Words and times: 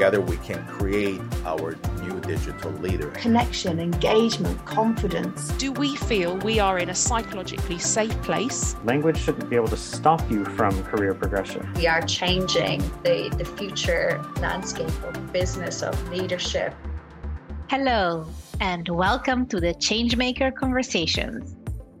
together 0.00 0.22
we 0.22 0.38
can 0.38 0.66
create 0.66 1.20
our 1.44 1.76
new 2.00 2.18
digital 2.20 2.70
leader. 2.80 3.10
Connection, 3.10 3.78
engagement, 3.78 4.56
confidence. 4.64 5.48
Do 5.58 5.72
we 5.72 5.94
feel 5.94 6.38
we 6.38 6.58
are 6.58 6.78
in 6.78 6.88
a 6.88 6.94
psychologically 6.94 7.78
safe 7.78 8.16
place? 8.22 8.76
Language 8.84 9.18
shouldn't 9.18 9.50
be 9.50 9.56
able 9.56 9.68
to 9.68 9.76
stop 9.76 10.22
you 10.30 10.46
from 10.46 10.72
career 10.84 11.12
progression. 11.12 11.70
We 11.74 11.86
are 11.86 12.00
changing 12.00 12.80
the, 13.02 13.28
the 13.36 13.44
future 13.44 14.24
landscape 14.40 14.88
of 15.04 15.32
business, 15.34 15.82
of 15.82 15.94
leadership. 16.08 16.72
Hello, 17.68 18.26
and 18.58 18.88
welcome 18.88 19.44
to 19.48 19.60
the 19.60 19.74
Changemaker 19.74 20.54
Conversations, 20.54 21.56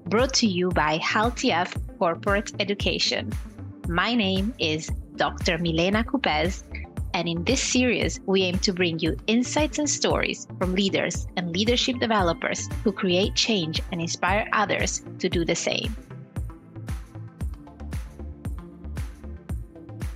brought 0.06 0.32
to 0.40 0.46
you 0.46 0.70
by 0.70 0.96
Hult 1.04 1.44
EF 1.44 1.76
Corporate 1.98 2.50
Education. 2.58 3.30
My 3.88 4.14
name 4.14 4.54
is 4.58 4.90
Dr. 5.16 5.58
Milena 5.58 6.02
Coupez, 6.02 6.62
and 7.14 7.28
in 7.28 7.44
this 7.44 7.62
series, 7.62 8.20
we 8.26 8.42
aim 8.42 8.58
to 8.58 8.72
bring 8.72 8.98
you 8.98 9.16
insights 9.26 9.78
and 9.78 9.88
stories 9.88 10.46
from 10.58 10.74
leaders 10.74 11.26
and 11.36 11.52
leadership 11.52 11.98
developers 11.98 12.68
who 12.84 12.92
create 12.92 13.34
change 13.34 13.82
and 13.92 14.00
inspire 14.00 14.48
others 14.52 15.02
to 15.18 15.28
do 15.28 15.44
the 15.44 15.54
same. 15.54 15.96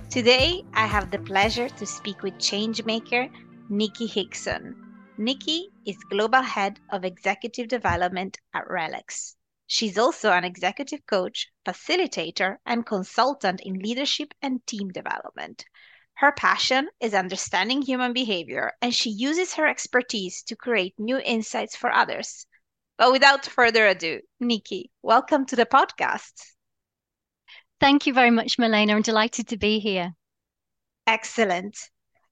Today, 0.09 0.63
I 0.73 0.85
have 0.85 1.11
the 1.11 1.19
pleasure 1.19 1.67
to 1.67 1.85
speak 1.85 2.23
with 2.23 2.35
changemaker 2.35 3.29
Nicki 3.69 4.05
Hickson. 4.07 4.75
Nicki 5.17 5.69
is 5.85 5.97
Global 6.09 6.41
Head 6.41 6.79
of 6.89 7.03
Executive 7.03 7.67
Development 7.67 8.37
at 8.53 8.67
RELX. 8.67 9.35
She's 9.67 9.97
also 9.97 10.31
an 10.31 10.43
executive 10.43 11.05
coach, 11.05 11.49
facilitator, 11.65 12.57
and 12.65 12.85
consultant 12.85 13.59
in 13.61 13.79
leadership 13.79 14.33
and 14.41 14.65
team 14.67 14.89
development. 14.89 15.65
Her 16.17 16.31
passion 16.31 16.87
is 17.01 17.13
understanding 17.13 17.81
human 17.81 18.13
behavior, 18.13 18.71
and 18.81 18.95
she 18.95 19.09
uses 19.09 19.55
her 19.55 19.67
expertise 19.67 20.43
to 20.43 20.55
create 20.55 20.93
new 20.97 21.17
insights 21.17 21.75
for 21.75 21.91
others. 21.91 22.47
But 22.97 23.11
without 23.11 23.45
further 23.45 23.85
ado, 23.85 24.21
Nicki, 24.39 24.91
welcome 25.01 25.45
to 25.47 25.57
the 25.57 25.65
podcast. 25.65 26.31
Thank 27.81 28.07
you 28.07 28.13
very 28.13 28.31
much, 28.31 28.57
Milena. 28.57 28.95
I'm 28.95 29.01
delighted 29.01 29.49
to 29.49 29.57
be 29.57 29.79
here. 29.79 30.13
Excellent. 31.05 31.77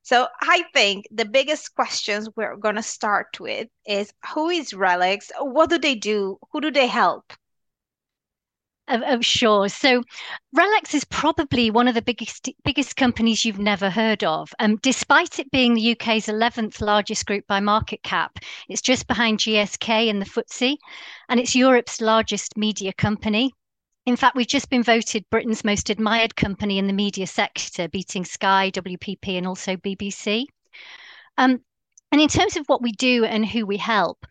So 0.02 0.28
I 0.42 0.64
think 0.74 1.06
the 1.12 1.26
biggest 1.26 1.76
questions 1.76 2.30
we're 2.38 2.56
going 2.56 2.76
to 2.76 2.84
start 2.84 3.38
with 3.42 3.68
is 3.86 4.14
who 4.34 4.50
is 4.50 4.72
RELX? 4.72 5.30
What 5.40 5.70
do 5.70 5.78
they 5.78 5.96
do? 5.96 6.40
Who 6.54 6.62
do 6.62 6.72
they 6.72 6.88
help? 6.88 7.34
Of, 8.90 9.02
of 9.04 9.26
sure. 9.26 9.70
So 9.70 10.04
RELX 10.56 10.94
is 10.94 11.06
probably 11.06 11.72
one 11.72 11.88
of 11.88 11.96
the 11.96 12.02
biggest 12.02 12.50
biggest 12.66 12.98
companies 12.98 13.46
you've 13.46 13.60
never 13.60 13.90
heard 13.90 14.26
of. 14.26 14.54
Um, 14.60 14.78
despite 14.82 15.40
it 15.40 15.50
being 15.52 15.74
the 15.74 15.92
UK's 15.92 16.28
11th 16.28 16.82
largest 16.82 17.26
group 17.26 17.48
by 17.48 17.62
market 17.62 18.04
cap, 18.04 18.40
it's 18.68 18.82
just 18.82 19.08
behind 19.08 19.40
GSK 19.40 20.10
and 20.10 20.22
the 20.22 20.26
FTSE, 20.26 20.76
and 21.30 21.40
it's 21.40 21.56
Europe's 21.56 22.02
largest 22.02 22.58
media 22.58 22.92
company. 22.92 23.54
In 24.06 24.18
fact, 24.18 24.36
we've 24.36 24.48
just 24.48 24.70
been 24.70 24.84
voted 24.84 25.30
Britain's 25.30 25.64
most 25.64 25.90
admired 25.90 26.36
company 26.36 26.78
in 26.78 26.88
the 26.88 26.94
media 26.94 27.26
sector, 27.26 27.88
beating 27.88 28.26
Sky, 28.26 28.70
WPP, 28.70 29.38
and 29.38 29.48
also 29.48 29.78
BBC. 29.78 30.46
Um, 31.38 31.62
and 32.12 32.20
in 32.20 32.28
terms 32.28 32.58
of 32.58 32.66
what 32.68 32.82
we 32.82 32.92
do 32.92 33.24
and 33.24 33.46
who 33.46 33.66
we 33.66 33.78
help, 33.78 34.28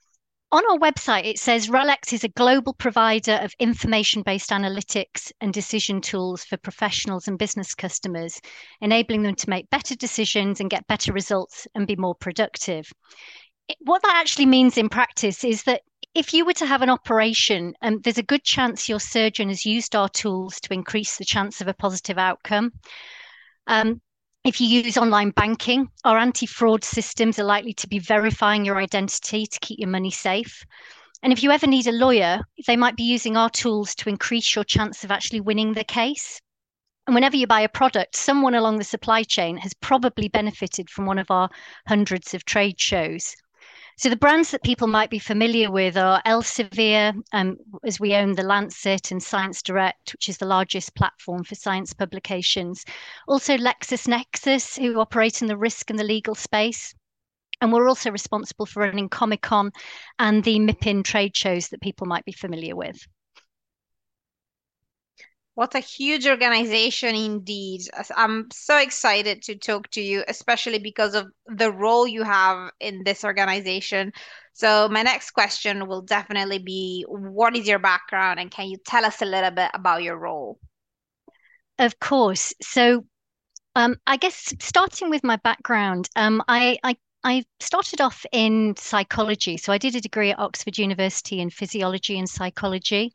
on 0.53 0.63
our 0.71 0.79
website, 0.79 1.25
it 1.25 1.39
says 1.39 1.69
RELX 1.69 2.13
is 2.13 2.25
a 2.25 2.29
global 2.29 2.75
provider 2.75 3.41
of 3.43 3.55
information 3.59 4.23
based 4.23 4.51
analytics 4.51 5.33
and 5.41 5.53
decision 5.53 6.03
tools 6.03 6.45
for 6.45 6.59
professionals 6.59 7.27
and 7.27 7.39
business 7.39 7.75
customers, 7.75 8.39
enabling 8.83 9.23
them 9.23 9.35
to 9.35 9.49
make 9.49 9.71
better 9.71 9.97
decisions 9.97 10.61
and 10.61 10.69
get 10.69 10.87
better 10.87 11.11
results 11.11 11.67
and 11.75 11.87
be 11.87 11.97
more 11.97 12.15
productive. 12.15 12.93
What 13.81 14.03
that 14.03 14.17
actually 14.17 14.47
means 14.47 14.77
in 14.77 14.91
practice 14.91 15.43
is 15.43 15.63
that 15.63 15.81
if 16.15 16.35
you 16.35 16.45
were 16.45 16.53
to 16.55 16.67
have 16.67 16.83
an 16.83 16.91
operation, 16.91 17.73
um, 17.81 18.01
there's 18.05 18.19
a 18.19 18.23
good 18.23 18.45
chance 18.45 18.91
your 18.91 19.01
surgeon 19.01 19.49
has 19.49 19.65
used 19.65 19.97
our 19.97 20.11
tools 20.11 20.61
to 20.61 20.75
increase 20.75 21.17
the 21.17 21.25
chance 21.25 21.63
of 21.63 21.69
a 21.69 21.75
positive 21.75 22.19
outcome. 22.19 22.73
Um, 23.67 24.03
if 24.45 24.61
you 24.61 24.67
use 24.67 24.97
online 24.97 25.31
banking, 25.31 25.89
our 26.05 26.19
anti 26.19 26.47
fraud 26.47 26.83
systems 26.83 27.39
are 27.39 27.45
likely 27.45 27.73
to 27.75 27.87
be 27.87 28.01
verifying 28.01 28.65
your 28.65 28.79
identity 28.79 29.47
to 29.47 29.61
keep 29.61 29.79
your 29.79 29.89
money 29.89 30.11
safe. 30.11 30.65
And 31.23 31.33
if 31.33 31.45
you 31.45 31.53
ever 31.53 31.69
need 31.69 31.87
a 31.87 31.93
lawyer, 31.93 32.41
they 32.67 32.77
might 32.77 32.97
be 32.97 33.05
using 33.05 33.37
our 33.37 33.51
tools 33.51 33.95
to 33.97 34.09
increase 34.09 34.57
your 34.57 34.65
chance 34.65 35.05
of 35.05 35.13
actually 35.13 35.41
winning 35.41 35.75
the 35.75 35.85
case. 35.85 36.41
And 37.07 37.15
whenever 37.15 37.37
you 37.37 37.47
buy 37.47 37.61
a 37.61 37.69
product, 37.69 38.17
someone 38.17 38.55
along 38.55 38.79
the 38.79 38.85
supply 38.85 39.23
chain 39.23 39.59
has 39.59 39.75
probably 39.75 40.29
benefited 40.29 40.91
from 40.91 41.07
one 41.07 41.19
of 41.19 41.31
our 41.31 41.49
hundreds 41.87 42.35
of 42.35 42.45
trade 42.45 42.81
shows. 42.81 43.37
So 44.03 44.09
the 44.09 44.17
brands 44.17 44.51
that 44.51 44.65
people 44.65 44.89
might 44.89 45.11
be 45.11 45.21
familiar 45.21 45.71
with 45.71 45.97
are 45.97 46.21
Elsevier, 46.27 47.15
um, 47.33 47.57
as 47.85 48.01
we 48.01 48.17
own 48.17 48.33
the 48.33 48.43
Lancet 48.43 49.13
and 49.13 49.23
Science 49.23 49.63
Direct, 49.63 50.13
which 50.13 50.29
is 50.29 50.39
the 50.39 50.45
largest 50.45 50.97
platform 50.97 51.45
for 51.45 51.55
science 51.55 51.93
publications. 51.93 52.85
Also 53.29 53.57
LexisNexis, 53.57 54.77
who 54.77 54.99
operate 54.99 55.41
in 55.41 55.47
the 55.47 55.57
risk 55.57 55.89
and 55.89 56.01
the 56.01 56.03
legal 56.03 56.35
space. 56.35 56.93
And 57.61 57.73
we're 57.73 57.89
also 57.89 58.11
responsible 58.11 58.67
for 58.67 58.81
running 58.81 59.09
Comic 59.09 59.43
Con 59.43 59.71
and 60.19 60.43
the 60.43 60.59
MIPIM 60.59 61.05
trade 61.05 61.37
shows 61.37 61.69
that 61.69 61.81
people 61.81 62.09
might 62.09 62.25
be 62.25 62.33
familiar 62.33 62.75
with. 62.75 63.07
What 65.55 65.75
a 65.75 65.81
huge 65.81 66.27
organization 66.27 67.15
indeed. 67.15 67.83
I'm 68.17 68.51
so 68.53 68.79
excited 68.79 69.43
to 69.43 69.57
talk 69.57 69.91
to 69.91 70.01
you, 70.01 70.25
especially 70.27 70.79
because 70.79 71.15
of 71.15 71.31
the 71.47 71.71
role 71.71 72.07
you 72.07 72.23
have 72.23 72.71
in 72.81 73.05
this 73.05 73.23
organization. 73.25 74.13
So, 74.55 74.89
my 74.89 75.03
next 75.03 75.33
question 75.33 75.87
will 75.87 76.03
definitely 76.03 76.59
be 76.59 77.05
What 77.09 77.55
is 77.57 77.67
your 77.67 77.79
background, 77.79 78.41
and 78.41 78.51
can 78.51 78.69
you 78.69 78.79
tell 78.87 79.05
us 79.05 79.21
a 79.21 79.27
little 79.27 79.51
bit 79.51 79.71
about 79.75 80.03
your 80.03 80.19
role? 80.19 80.59
Of 81.79 81.99
course. 81.99 82.55
So, 82.63 83.05
um, 83.75 83.97
I 84.07 84.17
guess 84.17 84.55
starting 84.61 85.11
with 85.11 85.25
my 85.25 85.37
background, 85.37 86.09
um, 86.17 86.43
I, 86.49 86.79
I 86.83 86.97
I 87.25 87.45
started 87.61 88.01
off 88.01 88.27
in 88.33 88.75
psychology. 88.77 89.57
So 89.57 89.73
I 89.73 89.79
did 89.79 89.95
a 89.95 90.01
degree 90.01 90.31
at 90.31 90.39
Oxford 90.41 90.77
University 90.77 91.41
in 91.41 91.51
physiology 91.51 92.19
and 92.19 92.29
psychology. 92.29 93.13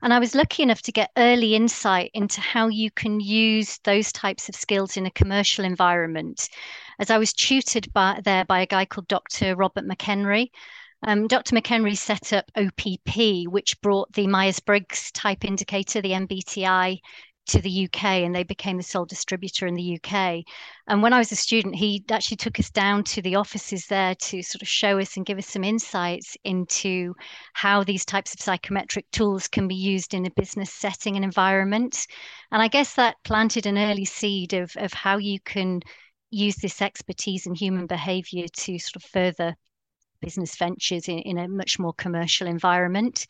And 0.00 0.14
I 0.14 0.20
was 0.20 0.36
lucky 0.36 0.62
enough 0.62 0.82
to 0.82 0.92
get 0.92 1.10
early 1.16 1.56
insight 1.56 2.10
into 2.14 2.40
how 2.40 2.68
you 2.68 2.90
can 2.92 3.18
use 3.18 3.78
those 3.82 4.12
types 4.12 4.48
of 4.48 4.54
skills 4.54 4.96
in 4.96 5.06
a 5.06 5.10
commercial 5.10 5.64
environment. 5.64 6.48
As 7.00 7.10
I 7.10 7.18
was 7.18 7.32
tutored 7.32 7.92
by, 7.92 8.20
there 8.24 8.44
by 8.44 8.60
a 8.60 8.66
guy 8.66 8.84
called 8.84 9.08
Dr. 9.08 9.56
Robert 9.56 9.86
McHenry. 9.86 10.50
Um, 11.02 11.26
Dr. 11.28 11.54
McHenry 11.54 11.96
set 11.96 12.32
up 12.32 12.50
OPP, 12.56 13.48
which 13.48 13.80
brought 13.80 14.12
the 14.12 14.26
Myers 14.26 14.58
Briggs 14.58 15.12
type 15.12 15.44
indicator, 15.44 16.00
the 16.00 16.10
MBTI, 16.10 16.98
to 17.48 17.60
the 17.60 17.84
UK 17.84 18.04
and 18.04 18.34
they 18.34 18.44
became 18.44 18.76
the 18.76 18.82
sole 18.82 19.04
distributor 19.04 19.66
in 19.66 19.74
the 19.74 19.98
UK. 19.98 20.44
And 20.86 21.02
when 21.02 21.12
I 21.12 21.18
was 21.18 21.32
a 21.32 21.36
student, 21.36 21.74
he 21.74 22.04
actually 22.10 22.36
took 22.36 22.58
us 22.60 22.70
down 22.70 23.04
to 23.04 23.22
the 23.22 23.36
offices 23.36 23.86
there 23.86 24.14
to 24.14 24.42
sort 24.42 24.62
of 24.62 24.68
show 24.68 24.98
us 24.98 25.16
and 25.16 25.26
give 25.26 25.38
us 25.38 25.46
some 25.46 25.64
insights 25.64 26.36
into 26.44 27.14
how 27.54 27.84
these 27.84 28.04
types 28.04 28.34
of 28.34 28.40
psychometric 28.40 29.10
tools 29.10 29.48
can 29.48 29.66
be 29.66 29.74
used 29.74 30.14
in 30.14 30.26
a 30.26 30.30
business 30.30 30.72
setting 30.72 31.16
and 31.16 31.24
environment. 31.24 32.06
And 32.52 32.62
I 32.62 32.68
guess 32.68 32.94
that 32.94 33.16
planted 33.24 33.66
an 33.66 33.78
early 33.78 34.04
seed 34.04 34.52
of, 34.52 34.72
of 34.76 34.92
how 34.92 35.16
you 35.16 35.40
can 35.40 35.80
use 36.30 36.56
this 36.56 36.82
expertise 36.82 37.46
in 37.46 37.54
human 37.54 37.86
behavior 37.86 38.46
to 38.48 38.78
sort 38.78 38.96
of 38.96 39.02
further 39.10 39.56
business 40.20 40.56
ventures 40.56 41.08
in, 41.08 41.18
in 41.20 41.38
a 41.38 41.48
much 41.48 41.78
more 41.78 41.94
commercial 41.94 42.46
environment. 42.46 43.26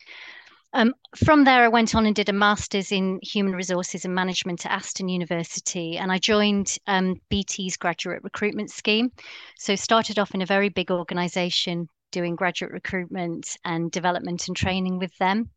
Um, 0.71 0.93
from 1.25 1.45
there, 1.45 1.63
I 1.63 1.67
went 1.67 1.95
on 1.95 2.05
and 2.05 2.15
did 2.15 2.29
a 2.29 2.33
master's 2.33 2.91
in 2.91 3.19
human 3.23 3.53
resources 3.53 4.05
and 4.05 4.13
management 4.13 4.65
at 4.65 4.71
Aston 4.71 5.09
University, 5.09 5.97
and 5.97 6.11
I 6.11 6.19
joined 6.19 6.77
um, 6.85 7.15
BT's 7.29 7.75
graduate 7.75 8.23
recruitment 8.23 8.69
scheme. 8.69 9.11
So, 9.57 9.75
started 9.75 10.19
off 10.19 10.35
in 10.35 10.43
a 10.43 10.45
very 10.45 10.69
big 10.69 10.91
organisation 10.91 11.87
doing 12.11 12.35
graduate 12.35 12.71
recruitment 12.71 13.57
and 13.65 13.91
development 13.91 14.47
and 14.47 14.55
training 14.55 14.99
with 14.99 15.15
them. 15.17 15.49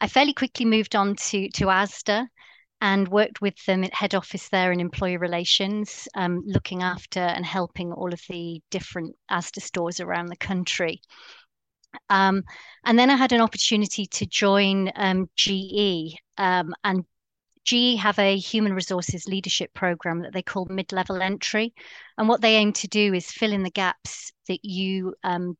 I 0.00 0.08
fairly 0.08 0.34
quickly 0.34 0.66
moved 0.66 0.94
on 0.96 1.16
to 1.16 1.48
to 1.48 1.64
ASDA 1.66 2.26
and 2.82 3.08
worked 3.08 3.40
with 3.40 3.62
them 3.66 3.84
at 3.84 3.94
head 3.94 4.14
office 4.14 4.48
there 4.48 4.72
in 4.72 4.80
employee 4.80 5.18
relations, 5.18 6.08
um, 6.14 6.42
looking 6.46 6.82
after 6.82 7.20
and 7.20 7.44
helping 7.44 7.92
all 7.92 8.12
of 8.12 8.20
the 8.28 8.60
different 8.70 9.14
ASDA 9.30 9.62
stores 9.62 10.00
around 10.00 10.26
the 10.26 10.36
country. 10.36 11.00
Um, 12.08 12.42
and 12.84 12.98
then 12.98 13.10
I 13.10 13.16
had 13.16 13.32
an 13.32 13.40
opportunity 13.40 14.06
to 14.06 14.26
join 14.26 14.90
um, 14.96 15.28
GE, 15.36 16.16
um, 16.38 16.74
and 16.84 17.04
GE 17.64 17.98
have 17.98 18.18
a 18.18 18.36
human 18.36 18.72
resources 18.72 19.26
leadership 19.26 19.72
program 19.74 20.22
that 20.22 20.32
they 20.32 20.42
call 20.42 20.66
mid 20.70 20.92
level 20.92 21.20
entry. 21.20 21.74
And 22.18 22.28
what 22.28 22.40
they 22.40 22.56
aim 22.56 22.72
to 22.74 22.88
do 22.88 23.14
is 23.14 23.30
fill 23.30 23.52
in 23.52 23.62
the 23.62 23.70
gaps 23.70 24.32
that 24.48 24.64
you 24.64 25.14
um, 25.22 25.56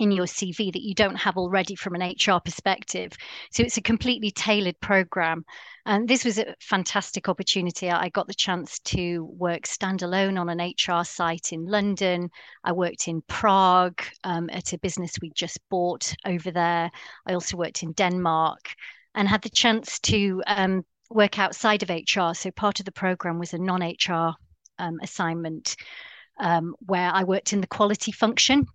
in 0.00 0.10
your 0.10 0.24
CV 0.24 0.72
that 0.72 0.82
you 0.82 0.94
don't 0.94 1.16
have 1.16 1.36
already 1.36 1.76
from 1.76 1.94
an 1.94 2.02
HR 2.02 2.40
perspective. 2.42 3.12
So 3.52 3.62
it's 3.62 3.76
a 3.76 3.82
completely 3.82 4.30
tailored 4.30 4.80
program. 4.80 5.44
And 5.84 6.08
this 6.08 6.24
was 6.24 6.38
a 6.38 6.54
fantastic 6.58 7.28
opportunity. 7.28 7.90
I 7.90 8.08
got 8.08 8.26
the 8.26 8.34
chance 8.34 8.78
to 8.80 9.24
work 9.36 9.64
standalone 9.64 10.40
on 10.40 10.48
an 10.48 10.58
HR 10.58 11.04
site 11.04 11.52
in 11.52 11.66
London. 11.66 12.30
I 12.64 12.72
worked 12.72 13.08
in 13.08 13.22
Prague 13.28 14.02
um, 14.24 14.48
at 14.50 14.72
a 14.72 14.78
business 14.78 15.12
we 15.20 15.32
just 15.36 15.58
bought 15.68 16.14
over 16.24 16.50
there. 16.50 16.90
I 17.26 17.34
also 17.34 17.58
worked 17.58 17.82
in 17.82 17.92
Denmark 17.92 18.74
and 19.14 19.28
had 19.28 19.42
the 19.42 19.50
chance 19.50 19.98
to 20.00 20.42
um, 20.46 20.82
work 21.10 21.38
outside 21.38 21.82
of 21.82 21.90
HR. 21.90 22.32
So 22.32 22.50
part 22.52 22.80
of 22.80 22.86
the 22.86 22.92
program 22.92 23.38
was 23.38 23.52
a 23.52 23.58
non 23.58 23.82
HR 23.82 24.34
um, 24.78 24.98
assignment 25.02 25.76
um, 26.38 26.74
where 26.86 27.10
I 27.12 27.24
worked 27.24 27.52
in 27.52 27.60
the 27.60 27.66
quality 27.66 28.12
function. 28.12 28.66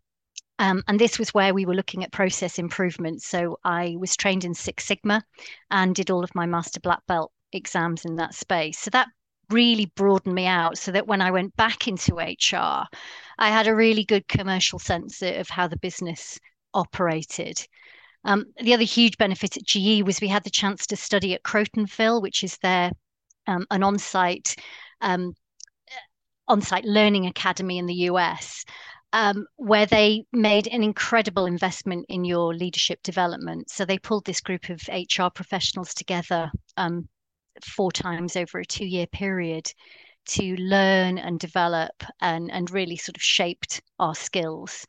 Um, 0.58 0.84
and 0.88 1.00
this 1.00 1.20
was 1.20 1.34
where 1.34 1.54
we 1.54 1.66
were 1.66 1.76
looking 1.76 2.04
at 2.04 2.12
process 2.12 2.58
improvement. 2.58 3.22
So 3.22 3.60
I 3.64 3.96
was 4.00 4.16
trained 4.16 4.46
in 4.46 4.54
Six 4.54 4.86
Sigma 4.86 5.24
and 5.70 5.94
did 5.94 6.10
all 6.10 6.24
of 6.24 6.34
my 6.36 6.46
master 6.46 6.80
black 6.80 7.06
belt 7.08 7.32
exams 7.52 8.06
in 8.06 8.16
that 8.16 8.34
space. 8.34 8.80
So 8.80 8.90
that 8.92 9.10
really 9.50 9.92
broadened 9.96 10.36
me 10.36 10.46
out 10.48 10.78
so 10.78 10.92
that 10.92 11.08
when 11.08 11.22
I 11.22 11.32
went 11.32 11.56
back 11.56 11.88
into 11.88 12.16
HR, 12.16 12.86
I 13.38 13.50
had 13.50 13.68
a 13.68 13.76
really 13.76 14.04
good 14.04 14.28
commercial 14.28 14.80
sense 14.80 15.22
of 15.22 15.50
how 15.50 15.68
the 15.68 15.78
business 15.78 16.40
operated. 16.74 17.66
Um, 18.24 18.46
the 18.60 18.74
other 18.74 18.84
huge 18.84 19.18
benefit 19.18 19.58
at 19.58 19.66
GE 19.66 20.02
was 20.04 20.20
we 20.20 20.28
had 20.28 20.44
the 20.44 20.50
chance 20.50 20.88
to 20.88 20.96
study 20.96 21.34
at 21.36 21.44
Crotonville, 21.44 22.22
which 22.22 22.44
is 22.44 22.58
their 22.58 22.92
um, 23.48 23.68
an 23.70 23.84
on-site 23.84 24.56
um, 25.02 25.36
on-site 26.48 26.86
learning 26.86 27.28
academy 27.28 27.78
in 27.78 27.86
the 27.86 28.10
US 28.10 28.66
um, 29.16 29.48
where 29.56 29.86
they 29.86 30.26
made 30.34 30.68
an 30.68 30.84
incredible 30.84 31.46
investment 31.46 32.06
in 32.10 32.26
your 32.26 32.54
leadership 32.54 33.02
development. 33.02 33.70
So 33.70 33.86
they 33.86 33.98
pulled 33.98 34.26
this 34.26 34.42
group 34.42 34.68
of 34.70 34.82
HR 34.90 35.30
professionals 35.34 35.94
together 35.94 36.52
um, 36.76 37.08
four 37.64 37.94
times 37.94 38.36
over 38.36 38.60
a 38.60 38.66
two-year 38.66 39.08
period 39.08 39.72
to 40.28 40.58
learn 40.58 41.18
and 41.18 41.40
develop 41.40 41.94
and 42.20 42.52
and 42.52 42.70
really 42.72 42.98
sort 42.98 43.16
of 43.16 43.24
shaped 43.24 43.82
our 44.00 44.16
skills. 44.16 44.86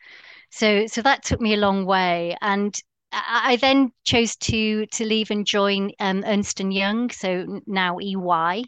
So 0.51 0.89
so 0.89 1.03
that 1.03 1.23
took 1.23 1.41
me 1.41 1.55
a 1.55 1.59
long 1.59 1.87
way 1.87 2.37
and. 2.43 2.77
I 3.13 3.57
then 3.57 3.93
chose 4.05 4.37
to 4.37 4.85
to 4.85 5.05
leave 5.07 5.31
and 5.31 5.47
join 5.47 5.93
um, 6.01 6.23
Ernst 6.27 6.61
and 6.61 6.75
Young, 6.75 7.09
so 7.09 7.61
now 7.67 7.99
EY, 7.99 8.65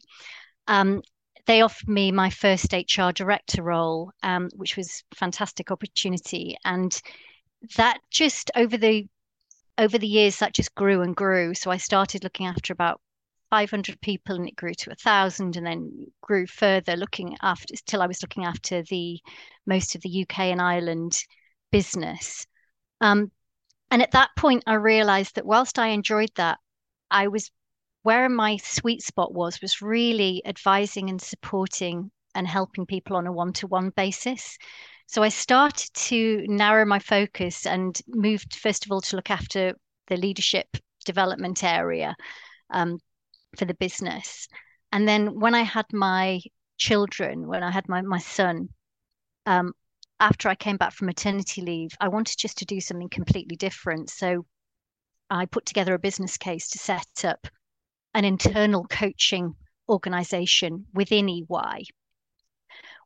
um, 0.69 1.03
they 1.49 1.63
offered 1.63 1.89
me 1.89 2.13
my 2.13 2.29
first 2.29 2.75
HR 2.75 3.11
director 3.11 3.63
role, 3.63 4.13
um, 4.23 4.51
which 4.55 4.77
was 4.77 5.03
a 5.11 5.17
fantastic 5.17 5.71
opportunity. 5.71 6.59
And 6.63 7.01
that 7.77 8.01
just 8.11 8.51
over 8.55 8.77
the 8.77 9.09
over 9.79 9.97
the 9.97 10.07
years 10.07 10.39
that 10.39 10.53
just 10.53 10.75
grew 10.75 11.01
and 11.01 11.17
grew. 11.17 11.55
So 11.55 11.71
I 11.71 11.79
started 11.79 12.23
looking 12.23 12.47
after 12.47 12.73
about 12.73 13.01
500 13.49 13.99
people 14.03 14.37
and 14.37 14.47
it 14.47 14.57
grew 14.57 14.75
to 14.75 14.91
a 14.91 14.97
thousand 14.97 15.57
and 15.57 15.65
then 15.65 16.09
grew 16.21 16.47
further 16.47 16.97
looking 16.97 17.35
after 17.41 17.75
till 17.87 18.03
I 18.03 18.09
was 18.09 18.21
looking 18.21 18.45
after 18.45 18.83
the 18.83 19.19
most 19.67 19.95
of 19.95 20.03
the 20.03 20.23
UK 20.23 20.41
and 20.41 20.61
Ireland 20.61 21.25
business. 21.73 22.47
Um, 23.01 23.31
and 23.91 24.03
at 24.03 24.11
that 24.11 24.31
point, 24.37 24.65
I 24.67 24.75
realized 24.75 25.37
that 25.37 25.47
whilst 25.47 25.79
I 25.79 25.89
enjoyed 25.89 26.33
that, 26.35 26.59
I 27.11 27.29
was 27.29 27.51
where 28.03 28.29
my 28.29 28.57
sweet 28.59 29.03
spot 29.03 29.33
was 29.35 29.61
was 29.61 29.83
really 29.83 30.43
advising 30.47 31.11
and 31.11 31.21
supporting 31.21 32.11
and 32.35 32.47
helping 32.47 32.87
people 32.87 33.17
on 33.17 33.27
a 33.27 33.33
one-to-one 33.33 33.91
basis. 33.91 34.57
So 35.07 35.23
I 35.23 35.31
started 35.31 35.91
to 35.95 36.45
narrow 36.49 36.85
my 36.85 36.99
focus 36.99 37.67
and 37.67 37.99
moved 38.07 38.55
first 38.55 38.85
of 38.85 38.93
all 38.93 39.01
to 39.01 39.17
look 39.17 39.31
after 39.31 39.75
the 40.09 40.17
leadership 40.17 40.67
development 41.05 41.65
area 41.65 42.15
um, 42.71 42.99
for 43.57 43.65
the 43.65 43.75
business. 43.75 44.47
And 44.93 45.09
then 45.09 45.41
when 45.41 45.55
I 45.55 45.63
had 45.63 45.87
my 45.93 46.41
children, 46.77 47.49
when 47.49 47.63
I 47.63 47.71
had 47.71 47.89
my 47.89 48.03
my 48.03 48.19
son, 48.19 48.69
um, 49.47 49.73
after 50.21 50.49
I 50.49 50.55
came 50.55 50.77
back 50.77 50.93
from 50.93 51.07
maternity 51.07 51.63
leave, 51.63 51.91
I 52.01 52.09
wanted 52.09 52.37
just 52.39 52.59
to 52.59 52.65
do 52.65 52.81
something 52.81 53.09
completely 53.09 53.57
different. 53.57 54.11
So 54.11 54.45
I 55.31 55.47
put 55.47 55.67
together 55.67 55.95
a 55.95 55.99
business 55.99 56.37
case 56.37 56.69
to 56.71 56.79
set 56.79 57.25
up 57.25 57.47
an 58.19 58.25
internal 58.25 58.85
coaching 58.91 59.55
organization 59.89 60.85
within 60.93 61.29
EY, 61.29 61.85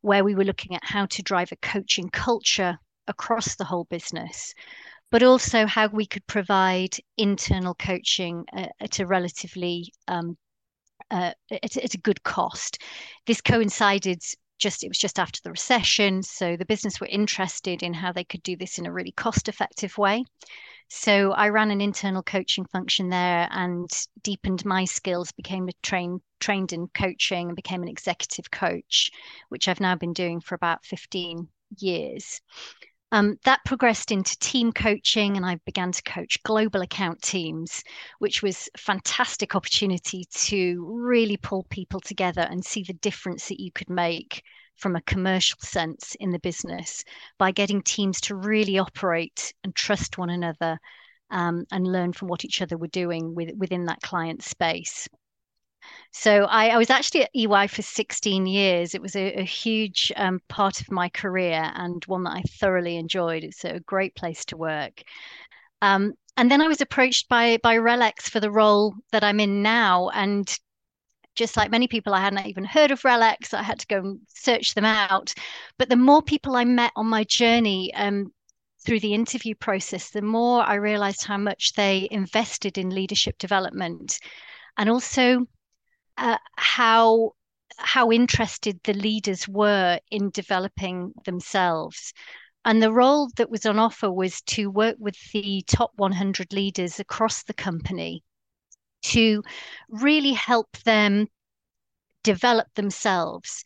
where 0.01 0.25
we 0.25 0.35
were 0.35 0.43
looking 0.43 0.75
at 0.75 0.83
how 0.83 1.05
to 1.05 1.23
drive 1.23 1.53
a 1.53 1.57
coaching 1.57 2.09
culture 2.09 2.79
across 3.07 3.55
the 3.57 3.65
whole 3.65 3.85
business, 3.85 4.55
but 5.11 5.23
also 5.23 5.67
how 5.67 5.87
we 5.89 6.07
could 6.07 6.27
provide 6.27 6.97
internal 7.19 7.75
coaching 7.75 8.47
uh, 8.57 8.69
at 8.81 9.01
a 9.01 9.07
relatively 9.07 9.93
um, 10.09 10.39
uh, 11.11 11.33
at, 11.51 11.77
at, 11.77 11.93
a 11.93 11.99
good 11.99 12.23
cost. 12.23 12.79
This 13.27 13.43
coincided 13.43 14.23
just 14.59 14.83
it 14.83 14.89
was 14.89 14.97
just 14.97 15.19
after 15.19 15.41
the 15.45 15.51
recession, 15.51 16.23
so 16.23 16.57
the 16.57 16.65
business 16.65 17.03
were 17.03 17.07
interested 17.09 17.83
in 17.83 17.93
how 17.93 18.13
they 18.13 18.25
could 18.25 18.43
do 18.43 18.57
this 18.57 18.79
in 18.79 18.87
a 18.87 18.93
really 18.93 19.13
cost 19.13 19.51
effective 19.51 19.99
way. 19.99 20.25
So 20.95 21.33
I 21.33 21.49
ran 21.49 21.71
an 21.71 21.81
internal 21.81 22.23
coaching 22.23 22.67
function 22.67 23.09
there 23.09 23.49
and 23.51 23.89
deepened 24.23 24.67
my 24.67 24.85
skills, 24.85 25.33
became 25.33 25.67
a 25.69 25.73
trained 25.83 26.21
trained 26.39 26.71
in 26.75 26.87
coaching 26.89 27.49
and 27.49 27.57
became 27.57 27.83
an 27.83 27.89
executive 27.89 28.51
coach, 28.51 29.11
which 29.49 29.69
I've 29.69 29.81
now 29.81 29.97
been 29.97 30.13
doing 30.13 30.43
for 30.43 30.55
about 30.55 30.85
15 30.85 31.49
years. 31.79 32.43
Um, 33.11 33.39
that 33.45 33.65
progressed 33.65 34.13
into 34.13 34.39
team 34.39 34.71
coaching, 34.71 35.39
and 35.39 35.47
I 35.47 35.57
began 35.65 35.93
to 35.93 36.03
coach 36.03 36.43
global 36.43 36.83
account 36.83 37.23
teams, 37.23 37.83
which 38.19 38.43
was 38.43 38.69
a 38.75 38.79
fantastic 38.79 39.57
opportunity 39.57 40.27
to 40.31 40.85
really 40.87 41.39
pull 41.39 41.65
people 41.71 42.01
together 42.01 42.43
and 42.43 42.63
see 42.63 42.83
the 42.83 42.93
difference 42.93 43.49
that 43.49 43.63
you 43.63 43.73
could 43.73 43.89
make 43.89 44.43
from 44.77 44.97
a 44.97 45.03
commercial 45.03 45.59
sense 45.61 46.17
in 46.21 46.31
the 46.31 46.39
business 46.39 47.05
by 47.39 47.51
getting 47.51 47.83
teams 47.83 48.21
to 48.23 48.35
really 48.35 48.79
operate 48.79 49.53
and 49.65 49.75
trust 49.75 50.19
one 50.19 50.31
another 50.31 50.79
um, 51.31 51.65
and 51.71 51.87
learn 51.87 52.13
from 52.13 52.29
what 52.29 52.45
each 52.45 52.61
other 52.63 52.77
were 52.77 52.89
doing 52.89 53.35
with, 53.35 53.51
within 53.57 53.87
that 53.87 54.03
client 54.03 54.43
space. 54.43 55.09
So 56.13 56.45
I, 56.45 56.69
I, 56.69 56.79
was 56.79 56.91
actually 56.91 57.23
at 57.23 57.31
EY 57.35 57.67
for 57.67 57.83
16 57.83 58.47
years. 58.47 58.95
It 58.95 59.03
was 59.03 59.17
a, 59.17 59.41
a 59.41 59.45
huge 59.45 60.13
um, 60.17 60.41
part 60.49 60.81
of 60.81 60.91
my 60.91 61.09
career 61.09 61.73
and 61.75 62.05
one 62.05 62.25
that 62.25 62.37
I 62.37 62.43
thoroughly 62.43 62.97
enjoyed. 62.97 63.45
It's 63.45 63.65
a 63.65 63.81
great 63.81 64.15
place 64.15 64.45
to 64.47 64.57
work. 64.57 65.03
Um, 65.81 66.13
and 66.37 66.51
then 66.51 66.61
I 66.61 66.69
was 66.69 66.81
approached 66.81 67.29
by 67.29 67.59
by 67.63 67.77
RELX 67.77 68.23
for 68.23 68.41
the 68.41 68.51
role 68.51 68.95
that 69.11 69.25
I'm 69.25 69.41
in 69.41 69.63
now, 69.63 70.09
and 70.11 70.49
just 71.35 71.57
like 71.57 71.71
many 71.71 71.89
people, 71.89 72.15
I 72.15 72.21
hadn't 72.21 72.47
even 72.47 72.65
heard 72.65 72.91
of 72.91 73.03
RELX. 73.03 73.55
I 73.55 73.63
had 73.63 73.79
to 73.81 73.87
go 73.87 73.99
and 73.99 74.21
search 74.29 74.75
them 74.75 74.85
out. 74.85 75.33
But 75.79 75.89
the 75.89 75.97
more 75.97 76.23
people 76.23 76.57
I 76.57 76.65
met 76.65 76.93
on 76.97 77.07
my 77.07 77.25
journey 77.25 77.93
um, 77.95 78.33
through 78.85 79.01
the 79.01 79.15
interview 79.15 79.55
process, 79.55 80.11
the 80.11 80.23
more 80.23 80.63
I 80.63 80.75
realized 80.75 81.25
how 81.25 81.39
much 81.39 81.73
they 81.75 82.09
invested 82.11 82.79
in 82.79 82.91
leadership 82.91 83.39
development 83.39 84.19
and 84.77 84.91
also 84.91 85.47
uh, 86.19 86.39
how 86.57 87.33
how 87.79 88.13
interested 88.13 88.79
the 88.85 88.93
leaders 88.93 89.49
were 89.49 89.99
in 90.11 90.31
developing 90.31 91.13
themselves. 91.25 92.13
And 92.65 92.83
the 92.83 92.93
role 92.93 93.31
that 93.37 93.51
was 93.51 93.67
on 93.67 93.79
offer 93.79 94.13
was 94.13 94.43
to 94.43 94.71
work 94.71 94.97
with 94.99 95.17
the 95.33 95.65
top 95.67 95.93
100 95.97 96.53
leaders 96.53 97.01
across 97.01 97.43
the 97.43 97.55
company 97.55 98.23
to 99.03 99.43
really 99.89 100.33
help 100.33 100.77
them 100.85 101.27
develop 102.23 102.69
themselves 102.75 103.65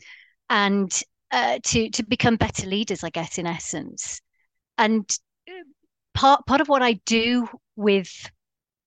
and 0.48 1.02
uh, 1.30 1.58
to 1.64 1.90
to 1.90 2.02
become 2.04 2.36
better 2.36 2.66
leaders, 2.66 3.02
I 3.04 3.10
guess, 3.10 3.38
in 3.38 3.46
essence. 3.46 4.20
And 4.78 5.08
uh, 5.48 5.52
part 6.14 6.46
part 6.46 6.60
of 6.60 6.68
what 6.68 6.82
I 6.82 6.94
do 7.04 7.48
with 7.76 8.10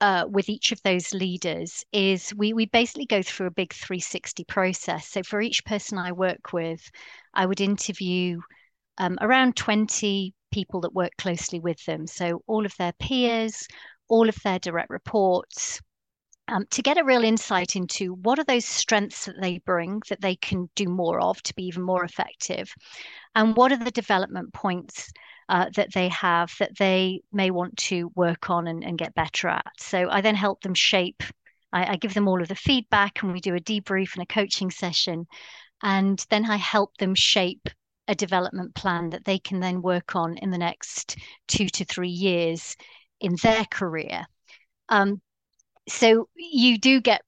uh, 0.01 0.25
with 0.29 0.49
each 0.49 0.71
of 0.71 0.81
those 0.83 1.13
leaders 1.13 1.83
is 1.91 2.33
we 2.35 2.53
we 2.53 2.65
basically 2.67 3.05
go 3.05 3.21
through 3.21 3.47
a 3.47 3.51
big 3.51 3.73
360 3.73 4.45
process. 4.45 5.07
So 5.07 5.23
for 5.23 5.41
each 5.41 5.65
person 5.65 5.97
I 5.97 6.11
work 6.11 6.53
with, 6.53 6.81
I 7.33 7.45
would 7.45 7.61
interview 7.61 8.39
um, 8.97 9.17
around 9.21 9.55
20 9.55 10.33
people 10.51 10.81
that 10.81 10.93
work 10.93 11.11
closely 11.17 11.59
with 11.59 11.83
them. 11.85 12.07
So 12.07 12.41
all 12.47 12.65
of 12.65 12.73
their 12.77 12.93
peers, 12.93 13.67
all 14.07 14.29
of 14.29 14.35
their 14.43 14.59
direct 14.59 14.89
reports, 14.89 15.81
um, 16.49 16.65
to 16.71 16.81
get 16.81 16.97
a 16.97 17.03
real 17.03 17.23
insight 17.23 17.75
into 17.75 18.13
what 18.13 18.39
are 18.39 18.43
those 18.43 18.65
strengths 18.65 19.25
that 19.25 19.39
they 19.41 19.59
bring 19.59 20.01
that 20.09 20.21
they 20.21 20.35
can 20.35 20.69
do 20.75 20.87
more 20.87 21.21
of 21.21 21.41
to 21.43 21.55
be 21.55 21.63
even 21.63 21.83
more 21.83 22.03
effective, 22.03 22.73
and 23.35 23.55
what 23.55 23.71
are 23.71 23.77
the 23.77 23.91
development 23.91 24.53
points 24.53 25.11
uh, 25.49 25.67
that 25.75 25.93
they 25.93 26.09
have 26.09 26.53
that 26.59 26.77
they 26.77 27.21
may 27.31 27.51
want 27.51 27.75
to 27.77 28.11
work 28.15 28.49
on 28.49 28.67
and, 28.67 28.83
and 28.83 28.97
get 28.97 29.15
better 29.15 29.47
at. 29.47 29.71
So 29.79 30.09
I 30.09 30.21
then 30.21 30.35
help 30.35 30.61
them 30.61 30.73
shape. 30.73 31.23
I, 31.71 31.93
I 31.93 31.95
give 31.95 32.13
them 32.13 32.27
all 32.27 32.41
of 32.41 32.47
the 32.47 32.55
feedback, 32.55 33.21
and 33.21 33.31
we 33.31 33.39
do 33.39 33.55
a 33.55 33.59
debrief 33.59 34.15
and 34.15 34.23
a 34.23 34.33
coaching 34.33 34.71
session, 34.71 35.27
and 35.83 36.23
then 36.29 36.45
I 36.45 36.57
help 36.57 36.97
them 36.97 37.15
shape 37.15 37.69
a 38.07 38.15
development 38.15 38.73
plan 38.73 39.11
that 39.11 39.23
they 39.23 39.37
can 39.37 39.59
then 39.59 39.83
work 39.83 40.15
on 40.15 40.37
in 40.37 40.49
the 40.49 40.57
next 40.57 41.15
two 41.47 41.67
to 41.67 41.85
three 41.85 42.09
years 42.09 42.75
in 43.19 43.35
their 43.43 43.65
career. 43.65 44.25
Um, 44.89 45.21
so 45.87 46.29
you 46.35 46.77
do 46.77 47.01
get 47.01 47.21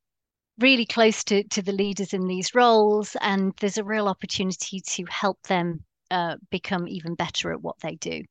really 0.60 0.86
close 0.86 1.24
to, 1.26 1.44
to 1.50 1.62
the 1.62 1.72
leaders 1.72 2.14
in 2.14 2.28
these 2.28 2.54
roles, 2.54 3.16
and 3.22 3.54
there's 3.60 3.78
a 3.78 3.84
real 3.84 4.08
opportunity 4.08 4.82
to 4.82 5.04
help 5.10 5.42
them 5.44 5.84
uh, 6.12 6.36
become 6.50 6.88
even 6.88 7.16
better 7.16 7.52
at 7.52 7.62
what 7.62 7.80
they 7.82 7.96
do. 7.96 8.24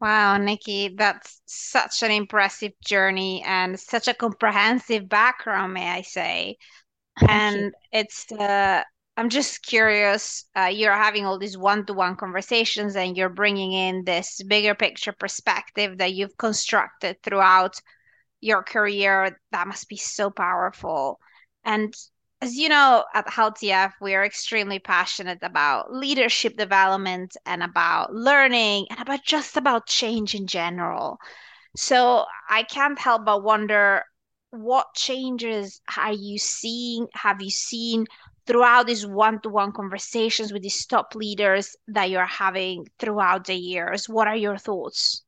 Wow, 0.00 0.36
Nicki, 0.36 0.88
that's 0.88 1.40
such 1.46 2.02
an 2.02 2.10
impressive 2.10 2.72
journey 2.84 3.42
and 3.46 3.78
such 3.78 4.08
a 4.08 4.14
comprehensive 4.14 5.08
background, 5.08 5.74
may 5.74 5.88
I 5.88 6.02
say. 6.02 6.56
Thank 7.20 7.30
And 7.30 7.56
you. 7.56 7.70
it's 7.92 8.32
uh, 8.32 8.82
I'm 9.16 9.28
just 9.28 9.64
curious. 9.64 10.44
Uh, 10.56 10.70
you're 10.72 10.92
having 10.92 11.24
all 11.24 11.38
these 11.38 11.56
one-to-one 11.56 12.16
conversations, 12.16 12.96
and 12.96 13.16
you're 13.16 13.28
bringing 13.28 13.72
in 13.72 14.02
this 14.04 14.42
bigger 14.42 14.74
picture 14.74 15.12
perspective 15.12 15.98
that 15.98 16.14
you've 16.14 16.36
constructed 16.36 17.22
throughout 17.22 17.76
your 18.42 18.62
career. 18.62 19.38
That 19.52 19.68
must 19.68 19.88
be 19.88 19.96
so 19.96 20.30
powerful. 20.30 21.18
And 21.64 21.94
as 22.42 22.56
you 22.56 22.68
know, 22.68 23.04
at 23.14 23.28
Hult 23.28 23.62
EF, 23.62 23.94
we 24.00 24.14
are 24.14 24.24
extremely 24.24 24.80
passionate 24.80 25.38
about 25.42 25.94
leadership 25.94 26.56
development 26.56 27.36
and 27.46 27.62
about 27.62 28.12
learning 28.12 28.88
and 28.90 28.98
about 29.00 29.24
just 29.24 29.56
about 29.56 29.86
change 29.86 30.34
in 30.34 30.48
general. 30.48 31.18
So 31.76 32.24
I 32.50 32.64
can't 32.64 32.98
help 32.98 33.24
but 33.24 33.44
wonder 33.44 34.02
what 34.50 34.92
changes 34.94 35.80
are 35.96 36.12
you 36.12 36.36
seeing, 36.38 37.06
have 37.14 37.40
you 37.40 37.48
seen 37.50 38.06
throughout 38.44 38.88
these 38.88 39.06
one-to-one 39.06 39.72
conversations 39.72 40.52
with 40.52 40.62
these 40.62 40.84
top 40.84 41.14
leaders 41.14 41.76
that 41.88 42.10
you're 42.10 42.26
having 42.26 42.86
throughout 42.98 43.46
the 43.46 43.54
years? 43.54 44.08
What 44.08 44.26
are 44.26 44.36
your 44.36 44.58
thoughts? 44.58 45.22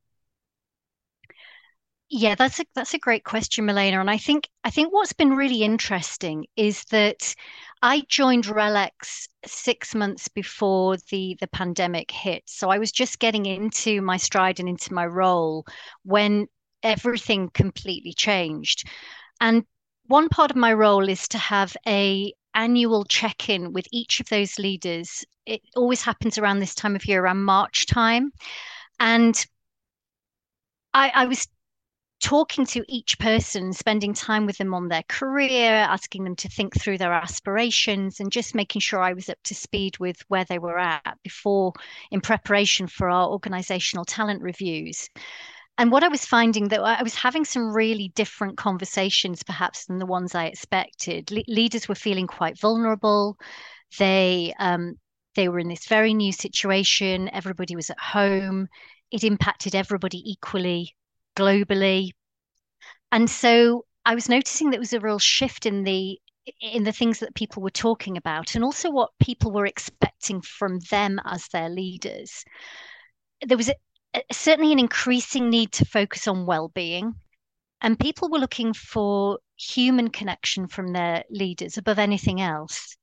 Yeah, 2.16 2.36
that's 2.36 2.60
a 2.60 2.64
that's 2.76 2.94
a 2.94 2.98
great 2.98 3.24
question, 3.24 3.66
Milena. 3.66 3.98
And 3.98 4.08
I 4.08 4.18
think 4.18 4.48
I 4.62 4.70
think 4.70 4.92
what's 4.92 5.12
been 5.12 5.30
really 5.34 5.62
interesting 5.64 6.46
is 6.54 6.84
that 6.92 7.34
I 7.82 8.02
joined 8.08 8.44
RELX 8.44 9.26
six 9.44 9.96
months 9.96 10.28
before 10.28 10.96
the 11.10 11.36
the 11.40 11.48
pandemic 11.48 12.12
hit. 12.12 12.44
So 12.46 12.70
I 12.70 12.78
was 12.78 12.92
just 12.92 13.18
getting 13.18 13.46
into 13.46 14.00
my 14.00 14.16
stride 14.16 14.60
and 14.60 14.68
into 14.68 14.94
my 14.94 15.04
role 15.06 15.66
when 16.04 16.46
everything 16.84 17.48
completely 17.52 18.12
changed. 18.12 18.88
And 19.40 19.64
one 20.06 20.28
part 20.28 20.52
of 20.52 20.56
my 20.56 20.72
role 20.72 21.08
is 21.08 21.26
to 21.28 21.38
have 21.38 21.76
a 21.84 22.32
annual 22.54 23.04
check-in 23.06 23.72
with 23.72 23.88
each 23.90 24.20
of 24.20 24.28
those 24.28 24.56
leaders. 24.56 25.24
It 25.46 25.62
always 25.74 26.02
happens 26.02 26.38
around 26.38 26.60
this 26.60 26.76
time 26.76 26.94
of 26.94 27.06
year, 27.06 27.24
around 27.24 27.42
March 27.42 27.86
time. 27.86 28.30
And 29.00 29.44
I, 30.92 31.10
I 31.14 31.26
was 31.26 31.46
talking 32.24 32.64
to 32.64 32.82
each 32.88 33.18
person, 33.18 33.70
spending 33.74 34.14
time 34.14 34.46
with 34.46 34.56
them 34.56 34.72
on 34.72 34.88
their 34.88 35.02
career, 35.08 35.70
asking 35.70 36.24
them 36.24 36.34
to 36.34 36.48
think 36.48 36.74
through 36.74 36.96
their 36.96 37.12
aspirations, 37.12 38.18
and 38.18 38.32
just 38.32 38.54
making 38.54 38.80
sure 38.80 38.98
I 38.98 39.12
was 39.12 39.28
up 39.28 39.36
to 39.44 39.54
speed 39.54 39.98
with 39.98 40.16
where 40.28 40.46
they 40.46 40.58
were 40.58 40.78
at 40.78 41.18
before 41.22 41.74
in 42.10 42.22
preparation 42.22 42.86
for 42.86 43.10
our 43.10 43.28
organizational 43.28 44.06
talent 44.06 44.40
reviews. 44.40 45.10
And 45.76 45.92
what 45.92 46.02
I 46.02 46.08
was 46.08 46.24
finding 46.24 46.68
that 46.68 46.80
I 46.80 47.02
was 47.02 47.14
having 47.14 47.44
some 47.44 47.74
really 47.74 48.10
different 48.14 48.56
conversations, 48.56 49.42
perhaps 49.42 49.84
than 49.84 49.98
the 49.98 50.06
ones 50.06 50.34
I 50.34 50.46
expected. 50.46 51.30
Le- 51.30 51.42
leaders 51.46 51.88
were 51.88 51.94
feeling 51.94 52.26
quite 52.26 52.58
vulnerable. 52.58 53.36
They 53.98 54.54
um, 54.58 54.94
they 55.34 55.50
were 55.50 55.58
in 55.58 55.68
this 55.68 55.86
very 55.88 56.14
new 56.14 56.32
situation. 56.32 57.28
Everybody 57.34 57.76
was 57.76 57.90
at 57.90 58.00
home. 58.00 58.68
It 59.10 59.24
impacted 59.24 59.74
everybody 59.74 60.22
equally 60.24 60.94
globally. 61.36 62.10
And 63.12 63.28
so 63.28 63.84
I 64.04 64.14
was 64.14 64.28
noticing 64.28 64.68
that 64.70 64.72
there 64.72 64.80
was 64.80 64.92
a 64.92 65.00
real 65.00 65.18
shift 65.18 65.66
in 65.66 65.84
the 65.84 66.18
in 66.60 66.84
the 66.84 66.92
things 66.92 67.20
that 67.20 67.34
people 67.34 67.62
were 67.62 67.70
talking 67.70 68.18
about 68.18 68.54
and 68.54 68.62
also 68.62 68.90
what 68.90 69.10
people 69.18 69.50
were 69.50 69.64
expecting 69.64 70.42
from 70.42 70.78
them 70.90 71.18
as 71.24 71.48
their 71.48 71.70
leaders. 71.70 72.44
There 73.46 73.56
was 73.56 73.70
a, 73.70 74.22
certainly 74.30 74.72
an 74.72 74.78
increasing 74.78 75.48
need 75.48 75.72
to 75.72 75.86
focus 75.86 76.28
on 76.28 76.44
well-being 76.44 77.14
and 77.80 77.98
people 77.98 78.28
were 78.30 78.38
looking 78.38 78.74
for 78.74 79.38
human 79.56 80.10
connection 80.10 80.66
from 80.66 80.92
their 80.92 81.24
leaders 81.30 81.78
above 81.78 81.98
anything 81.98 82.40
else 82.40 82.96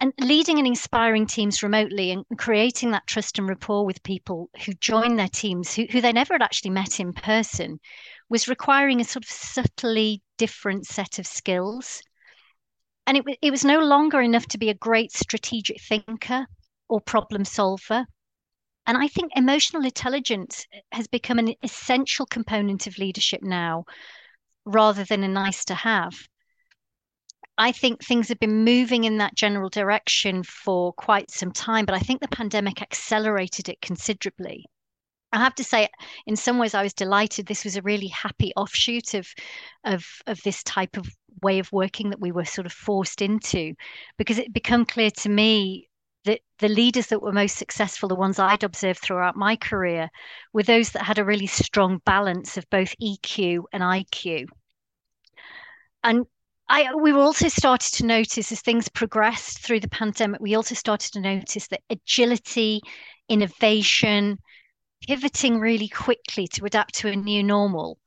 and 0.00 0.12
leading 0.18 0.58
and 0.58 0.66
inspiring 0.66 1.26
teams 1.26 1.62
remotely 1.62 2.10
and 2.10 2.24
creating 2.38 2.90
that 2.90 3.06
trust 3.06 3.38
and 3.38 3.48
rapport 3.48 3.84
with 3.84 4.02
people 4.02 4.50
who 4.64 4.72
join 4.74 5.16
their 5.16 5.28
teams 5.28 5.74
who, 5.74 5.86
who 5.90 6.00
they 6.00 6.12
never 6.12 6.34
had 6.34 6.42
actually 6.42 6.70
met 6.70 7.00
in 7.00 7.12
person 7.12 7.78
was 8.28 8.48
requiring 8.48 9.00
a 9.00 9.04
sort 9.04 9.24
of 9.24 9.30
subtly 9.30 10.22
different 10.38 10.86
set 10.86 11.18
of 11.18 11.26
skills. 11.26 12.02
And 13.06 13.16
it, 13.16 13.24
it 13.40 13.50
was 13.50 13.64
no 13.64 13.78
longer 13.80 14.20
enough 14.20 14.46
to 14.48 14.58
be 14.58 14.68
a 14.68 14.74
great 14.74 15.12
strategic 15.12 15.80
thinker 15.80 16.46
or 16.88 17.00
problem 17.00 17.44
solver. 17.44 18.06
And 18.86 18.96
I 18.96 19.08
think 19.08 19.32
emotional 19.34 19.84
intelligence 19.84 20.66
has 20.92 21.06
become 21.06 21.38
an 21.38 21.54
essential 21.62 22.26
component 22.26 22.86
of 22.86 22.98
leadership 22.98 23.42
now 23.42 23.84
rather 24.64 25.04
than 25.04 25.22
a 25.22 25.28
nice 25.28 25.64
to 25.66 25.74
have. 25.74 26.14
I 27.58 27.72
think 27.72 28.04
things 28.04 28.28
have 28.28 28.38
been 28.38 28.64
moving 28.64 29.04
in 29.04 29.18
that 29.18 29.34
general 29.34 29.70
direction 29.70 30.42
for 30.42 30.92
quite 30.92 31.30
some 31.30 31.52
time, 31.52 31.86
but 31.86 31.94
I 31.94 32.00
think 32.00 32.20
the 32.20 32.28
pandemic 32.28 32.82
accelerated 32.82 33.68
it 33.68 33.80
considerably. 33.80 34.66
I 35.32 35.38
have 35.38 35.54
to 35.56 35.64
say, 35.64 35.88
in 36.26 36.36
some 36.36 36.58
ways, 36.58 36.74
I 36.74 36.82
was 36.82 36.94
delighted. 36.94 37.46
This 37.46 37.64
was 37.64 37.76
a 37.76 37.82
really 37.82 38.08
happy 38.08 38.52
offshoot 38.56 39.14
of, 39.14 39.28
of, 39.84 40.04
of 40.26 40.40
this 40.42 40.62
type 40.62 40.96
of 40.96 41.08
way 41.42 41.58
of 41.58 41.72
working 41.72 42.10
that 42.10 42.20
we 42.20 42.32
were 42.32 42.44
sort 42.44 42.66
of 42.66 42.72
forced 42.72 43.22
into, 43.22 43.74
because 44.18 44.38
it 44.38 44.52
became 44.52 44.84
clear 44.84 45.10
to 45.10 45.28
me 45.28 45.88
that 46.24 46.40
the 46.58 46.68
leaders 46.68 47.06
that 47.08 47.22
were 47.22 47.32
most 47.32 47.56
successful, 47.56 48.08
the 48.08 48.14
ones 48.14 48.38
I'd 48.38 48.64
observed 48.64 49.00
throughout 49.00 49.36
my 49.36 49.56
career, 49.56 50.10
were 50.52 50.62
those 50.62 50.90
that 50.90 51.02
had 51.02 51.18
a 51.18 51.24
really 51.24 51.46
strong 51.46 52.00
balance 52.04 52.56
of 52.56 52.68
both 52.70 52.94
EQ 53.02 53.64
and 53.72 53.82
IQ. 53.82 54.46
And 56.02 56.26
I 56.68 56.94
we 56.94 57.12
also 57.12 57.48
started 57.48 57.92
to 57.94 58.06
notice 58.06 58.50
as 58.50 58.60
things 58.60 58.88
progressed 58.88 59.60
through 59.60 59.80
the 59.80 59.88
pandemic, 59.88 60.40
we 60.40 60.56
also 60.56 60.74
started 60.74 61.12
to 61.12 61.20
notice 61.20 61.68
that 61.68 61.82
agility, 61.90 62.80
innovation, 63.28 64.38
pivoting 65.06 65.60
really 65.60 65.88
quickly 65.88 66.48
to 66.48 66.64
adapt 66.64 66.94
to 66.96 67.08
a 67.08 67.16
new 67.16 67.42
normal 67.42 67.98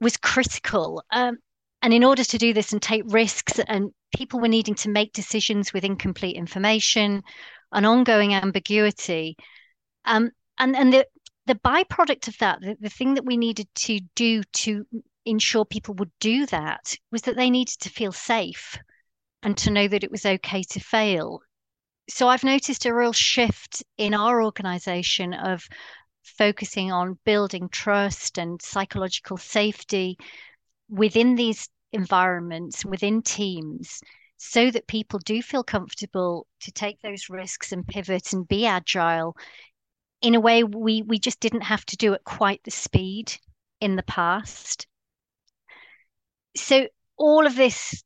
was 0.00 0.16
critical. 0.16 1.02
Um, 1.10 1.38
and 1.80 1.92
in 1.92 2.04
order 2.04 2.22
to 2.22 2.38
do 2.38 2.52
this 2.52 2.72
and 2.72 2.80
take 2.80 3.02
risks, 3.06 3.58
and 3.58 3.90
people 4.16 4.38
were 4.38 4.48
needing 4.48 4.76
to 4.76 4.88
make 4.88 5.12
decisions 5.12 5.72
with 5.72 5.84
incomplete 5.84 6.36
information, 6.36 7.22
an 7.72 7.84
ongoing 7.84 8.34
ambiguity. 8.34 9.36
Um, 10.04 10.30
and 10.58 10.76
and 10.76 10.92
the, 10.92 11.06
the 11.46 11.56
byproduct 11.56 12.28
of 12.28 12.38
that, 12.38 12.60
the, 12.60 12.76
the 12.80 12.90
thing 12.90 13.14
that 13.14 13.24
we 13.24 13.36
needed 13.36 13.66
to 13.74 13.98
do 14.14 14.42
to 14.52 14.86
ensure 15.24 15.64
people 15.64 15.94
would 15.94 16.10
do 16.20 16.46
that 16.46 16.96
was 17.10 17.22
that 17.22 17.36
they 17.36 17.50
needed 17.50 17.78
to 17.80 17.90
feel 17.90 18.12
safe 18.12 18.78
and 19.42 19.56
to 19.58 19.70
know 19.70 19.88
that 19.88 20.04
it 20.04 20.10
was 20.10 20.26
okay 20.26 20.62
to 20.62 20.80
fail. 20.80 21.40
So 22.08 22.28
I've 22.28 22.44
noticed 22.44 22.86
a 22.86 22.94
real 22.94 23.12
shift 23.12 23.82
in 23.96 24.14
our 24.14 24.42
organization 24.42 25.34
of 25.34 25.66
focusing 26.22 26.92
on 26.92 27.18
building 27.24 27.68
trust 27.68 28.38
and 28.38 28.60
psychological 28.62 29.36
safety 29.36 30.16
within 30.88 31.34
these 31.34 31.68
environments, 31.92 32.84
within 32.84 33.22
teams, 33.22 34.00
so 34.36 34.70
that 34.70 34.86
people 34.86 35.20
do 35.20 35.42
feel 35.42 35.62
comfortable 35.62 36.46
to 36.60 36.72
take 36.72 37.00
those 37.00 37.28
risks 37.28 37.72
and 37.72 37.86
pivot 37.86 38.32
and 38.32 38.48
be 38.48 38.66
agile 38.66 39.36
in 40.20 40.34
a 40.34 40.40
way 40.40 40.64
we 40.64 41.02
we 41.02 41.18
just 41.18 41.40
didn't 41.40 41.62
have 41.62 41.84
to 41.86 41.96
do 41.96 42.14
at 42.14 42.24
quite 42.24 42.62
the 42.64 42.70
speed 42.70 43.32
in 43.80 43.96
the 43.96 44.02
past 44.04 44.86
so 46.56 46.86
all 47.16 47.46
of 47.46 47.56
this 47.56 48.02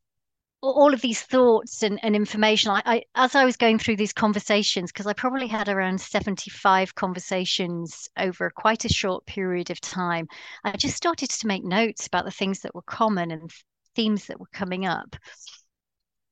all 0.62 0.92
of 0.92 1.00
these 1.00 1.22
thoughts 1.22 1.82
and, 1.82 2.02
and 2.02 2.16
information 2.16 2.70
I, 2.70 2.82
I 2.84 3.02
as 3.14 3.34
i 3.34 3.44
was 3.44 3.56
going 3.56 3.78
through 3.78 3.96
these 3.96 4.12
conversations 4.12 4.90
because 4.90 5.06
i 5.06 5.12
probably 5.12 5.46
had 5.46 5.68
around 5.68 6.00
75 6.00 6.94
conversations 6.94 8.08
over 8.18 8.50
quite 8.50 8.84
a 8.84 8.88
short 8.88 9.26
period 9.26 9.70
of 9.70 9.80
time 9.80 10.26
i 10.64 10.72
just 10.72 10.96
started 10.96 11.30
to 11.30 11.46
make 11.46 11.64
notes 11.64 12.06
about 12.06 12.24
the 12.24 12.30
things 12.30 12.60
that 12.60 12.74
were 12.74 12.82
common 12.82 13.30
and 13.30 13.50
themes 13.94 14.26
that 14.26 14.40
were 14.40 14.48
coming 14.52 14.86
up 14.86 15.16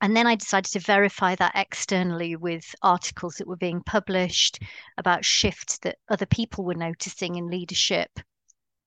and 0.05 0.15
then 0.15 0.27
I 0.27 0.35
decided 0.35 0.71
to 0.73 0.81
verify 0.81 1.35
that 1.37 1.53
externally 1.55 2.37
with 2.37 2.75
articles 2.83 3.37
that 3.37 3.47
were 3.47 3.57
being 3.57 3.83
published 3.83 4.59
about 4.99 5.25
shifts 5.25 5.79
that 5.79 5.97
other 6.11 6.27
people 6.27 6.63
were 6.63 6.75
noticing 6.75 7.37
in 7.37 7.47
leadership. 7.47 8.11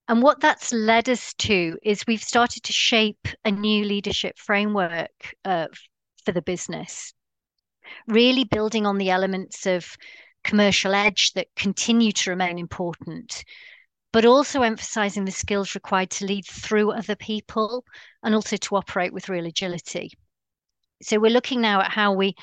And 0.10 0.22
what 0.22 0.40
that's 0.40 0.72
led 0.74 1.10
us 1.10 1.34
to 1.36 1.78
is 1.84 2.06
we've 2.08 2.24
started 2.24 2.64
to 2.64 2.74
shape 2.74 3.28
a 3.46 3.52
new 3.52 3.84
leadership 3.84 4.38
framework 4.38 5.36
uh, 5.46 5.68
for 6.26 6.32
the 6.32 6.42
business. 6.42 7.14
really 8.08 8.44
building 8.44 8.86
on 8.86 8.98
the 8.98 9.10
elements 9.10 9.66
of 9.66 9.96
commercial 10.44 10.94
edge 10.94 11.34
that 11.34 11.48
continue 11.56 12.12
to 12.14 12.30
remain 12.30 12.58
important, 12.58 13.44
but 14.14 14.26
also 14.26 14.62
emphasizing 14.62 15.26
the 15.26 15.32
skills 15.32 15.76
required 15.76 16.10
to 16.12 16.26
lead 16.26 16.46
through 16.46 16.92
other 16.92 17.16
people 17.16 17.84
and 18.24 18.34
also 18.36 18.58
to 18.58 18.76
operate 18.76 19.14
with 19.14 19.30
real 19.30 19.46
agility. 19.46 20.12
So 21.02 21.20
we're 21.20 21.32
looking 21.32 21.62
now 21.62 21.82
at 21.82 21.92
how 21.92 22.14
we 22.14 22.36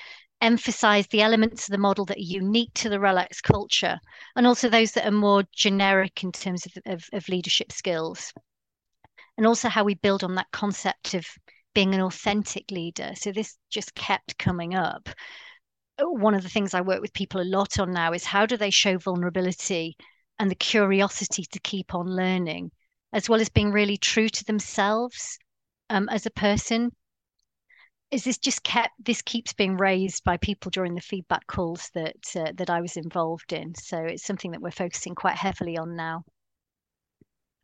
emphasize 0.45 1.07
the 1.07 1.23
elements 1.23 1.67
of 1.67 1.73
the 1.73 1.79
model 1.79 2.05
that 2.05 2.19
are 2.19 2.21
unique 2.21 2.73
to 2.75 2.91
the 2.91 2.99
RELX 2.99 3.43
culture 3.43 3.99
and 4.37 4.47
also 4.47 4.69
those 4.69 4.93
that 4.93 5.07
are 5.07 5.11
more 5.11 5.43
generic 5.55 6.23
in 6.23 6.31
terms 6.31 6.67
of, 6.67 6.73
of, 6.85 7.05
of 7.15 7.29
leadership 7.29 7.73
skills. 7.73 8.31
And 9.39 9.47
also 9.47 9.71
how 9.71 9.85
we 9.85 9.95
build 9.95 10.23
on 10.23 10.35
that 10.35 10.51
concept 10.53 11.15
of 11.15 11.27
being 11.75 11.95
an 11.95 12.03
authentic 12.03 12.71
leader. 12.71 13.13
So 13.15 13.33
this 13.33 13.57
just 13.71 13.95
kept 13.95 14.39
coming 14.39 14.75
up. 14.75 15.09
One 15.99 16.35
of 16.35 16.43
the 16.43 16.51
things 16.51 16.75
I 16.75 16.83
work 16.83 17.01
with 17.01 17.15
people 17.15 17.41
a 17.41 17.43
lot 17.43 17.79
on 17.79 17.93
now 17.93 18.13
is 18.13 18.25
how 18.25 18.45
do 18.45 18.59
they 18.59 18.71
show 18.71 18.99
vulnerability 18.99 19.97
and 20.39 20.51
the 20.51 20.57
curiosity 20.57 21.47
to 21.53 21.61
keep 21.61 21.95
on 21.95 22.07
learning, 22.07 22.71
as 23.15 23.31
well 23.31 23.41
as 23.41 23.49
being 23.49 23.73
really 23.73 23.97
true 23.97 24.29
to 24.29 24.45
themselves 24.45 25.39
um, 25.89 26.09
as 26.11 26.27
a 26.27 26.31
person 26.31 26.91
is 28.11 28.25
this 28.25 28.39
just 28.39 28.63
kept 28.63 28.93
this 29.05 29.23
keeps 29.23 29.53
being 29.53 29.77
raised 29.77 30.23
by 30.25 30.37
people 30.37 30.71
during 30.71 30.95
the 30.95 31.01
feedback 31.01 31.47
calls 31.47 31.91
that 31.95 32.17
uh, 32.37 32.53
that 32.57 32.71
I 32.71 32.81
was 32.81 32.97
involved 32.97 33.53
in. 33.53 33.75
So 33.75 33.99
it's 33.99 34.25
something 34.25 34.53
that 34.53 34.61
we're 34.61 34.71
focusing 34.71 35.15
quite 35.15 35.37
heavily 35.37 35.77
on 35.77 35.97
now. 35.97 36.25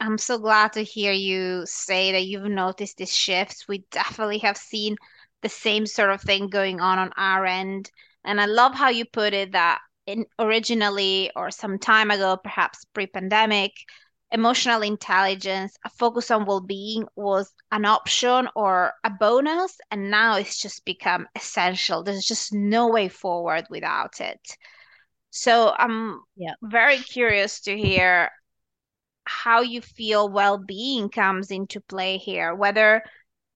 I'm 0.01 0.19
so 0.19 0.39
glad 0.39 0.73
to 0.73 0.83
hear 0.83 1.13
you 1.13 1.65
say 1.67 2.13
that 2.13 2.25
you've 2.25 2.51
noticed 2.51 2.97
these 2.97 3.15
shifts. 3.15 3.69
We 3.69 3.85
definitely 3.91 4.39
have 4.39 4.57
seen 4.57 4.97
the 5.43 5.49
same 5.49 5.87
sort 5.87 6.11
of 6.11 6.23
thing 6.23 6.49
going 6.49 6.81
on 6.81 6.99
on 6.99 7.13
our 7.17 7.45
end. 7.45 7.91
And 8.25 8.41
I 8.41 8.47
love 8.47 8.75
how 8.75 8.89
you 8.89 9.05
put 9.05 9.35
it 9.35 9.53
that 9.53 9.81
in 10.07 10.25
originally 10.39 11.31
or 11.37 11.51
some 11.51 11.79
time 11.79 12.11
ago, 12.11 12.39
perhaps 12.43 12.85
pre-pandemic, 12.95 13.73
emotional 14.33 14.83
intelligence, 14.83 15.77
a 15.85 15.91
focus 15.91 16.31
on 16.31 16.47
well-being 16.47 17.07
was 17.17 17.53
an 17.73 17.85
option 17.85 18.49
or 18.55 18.93
a 19.05 19.11
bonus, 19.11 19.77
and 19.91 20.11
now 20.11 20.37
it's 20.37 20.61
just 20.61 20.85
become 20.85 21.27
essential. 21.35 22.03
There's 22.03 22.27
just 22.27 22.53
no 22.53 22.89
way 22.89 23.09
forward 23.09 23.67
without 23.71 24.21
it. 24.21 24.57
So 25.31 25.73
I'm 25.77 26.21
yeah. 26.37 26.55
very 26.63 26.99
curious 26.99 27.61
to 27.63 27.77
hear 27.77 28.31
how 29.25 29.61
you 29.61 29.81
feel 29.81 30.29
well-being 30.29 31.09
comes 31.09 31.51
into 31.51 31.81
play 31.81 32.17
here, 32.17 32.55
whether 32.55 33.03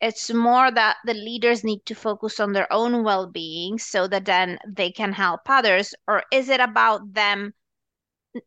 it's 0.01 0.33
more 0.33 0.71
that 0.71 0.97
the 1.05 1.15
leaders 1.15 1.65
need 1.65 1.81
to 1.87 1.95
focus 1.95 2.39
on 2.39 2.53
their 2.53 2.71
own 2.73 3.05
well-being 3.05 3.79
so 3.79 4.07
that 4.07 4.25
then 4.25 4.59
they 4.69 4.91
can 4.91 5.13
help 5.13 5.41
others, 5.47 5.95
or 6.07 6.23
is 6.31 6.49
it 6.49 6.61
about 6.61 7.13
them 7.13 7.55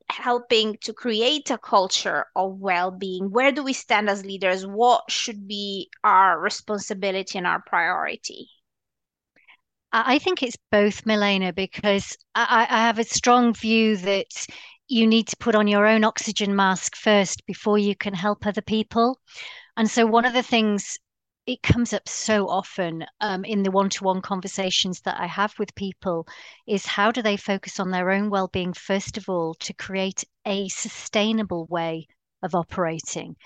helping 0.10 0.78
to 0.82 0.94
create 0.94 1.50
a 1.50 1.58
culture 1.58 2.26
of 2.36 2.60
well-being? 2.60 3.32
Where 3.32 3.52
do 3.52 3.64
we 3.64 3.74
stand 3.74 4.10
as 4.10 4.26
leaders? 4.26 4.66
What 4.66 5.10
should 5.10 5.48
be 5.48 5.90
our 6.04 6.40
responsibility 6.40 7.38
and 7.38 7.48
our 7.48 7.62
priority? 7.62 8.50
I 9.94 10.20
think 10.20 10.44
it's 10.44 10.58
both 10.70 11.06
milena 11.06 11.54
because 11.54 12.18
I, 12.36 12.68
I 12.70 12.82
have 12.82 13.00
a 13.00 13.06
strong 13.06 13.54
view 13.54 13.96
that 13.98 14.28
you 14.88 15.08
need 15.08 15.28
to 15.30 15.38
put 15.38 15.56
on 15.56 15.68
your 15.68 15.86
own 15.86 16.04
oxygen 16.04 16.56
mask 16.56 16.96
first 16.96 17.46
before 17.46 17.78
you 17.78 17.96
can 17.96 18.14
help 18.14 18.46
other 18.46 18.62
people. 18.62 19.20
And 19.78 19.90
so 19.90 20.06
one 20.06 20.26
of 20.26 20.34
the 20.34 20.44
things 20.44 21.00
it 21.48 21.64
comes 21.64 21.94
up 21.94 22.08
so 22.10 22.50
often 22.50 23.06
um, 23.22 23.46
in 23.46 23.64
the 23.64 23.72
one-to-one 23.72 24.22
conversations 24.22 25.00
that 25.02 25.18
I 25.18 25.28
have 25.28 25.58
with 25.58 25.74
people 25.76 26.28
is 26.68 26.86
how 26.86 27.10
do 27.10 27.22
they 27.22 27.38
focus 27.38 27.80
on 27.80 27.90
their 27.90 28.12
own 28.12 28.30
well-being 28.30 28.74
first 28.74 29.18
of 29.18 29.30
all 29.30 29.54
to 29.62 29.74
create 29.74 30.26
a 30.46 30.68
sustainable 30.68 31.66
way 31.68 32.08
of 32.44 32.54
operating? 32.54 33.38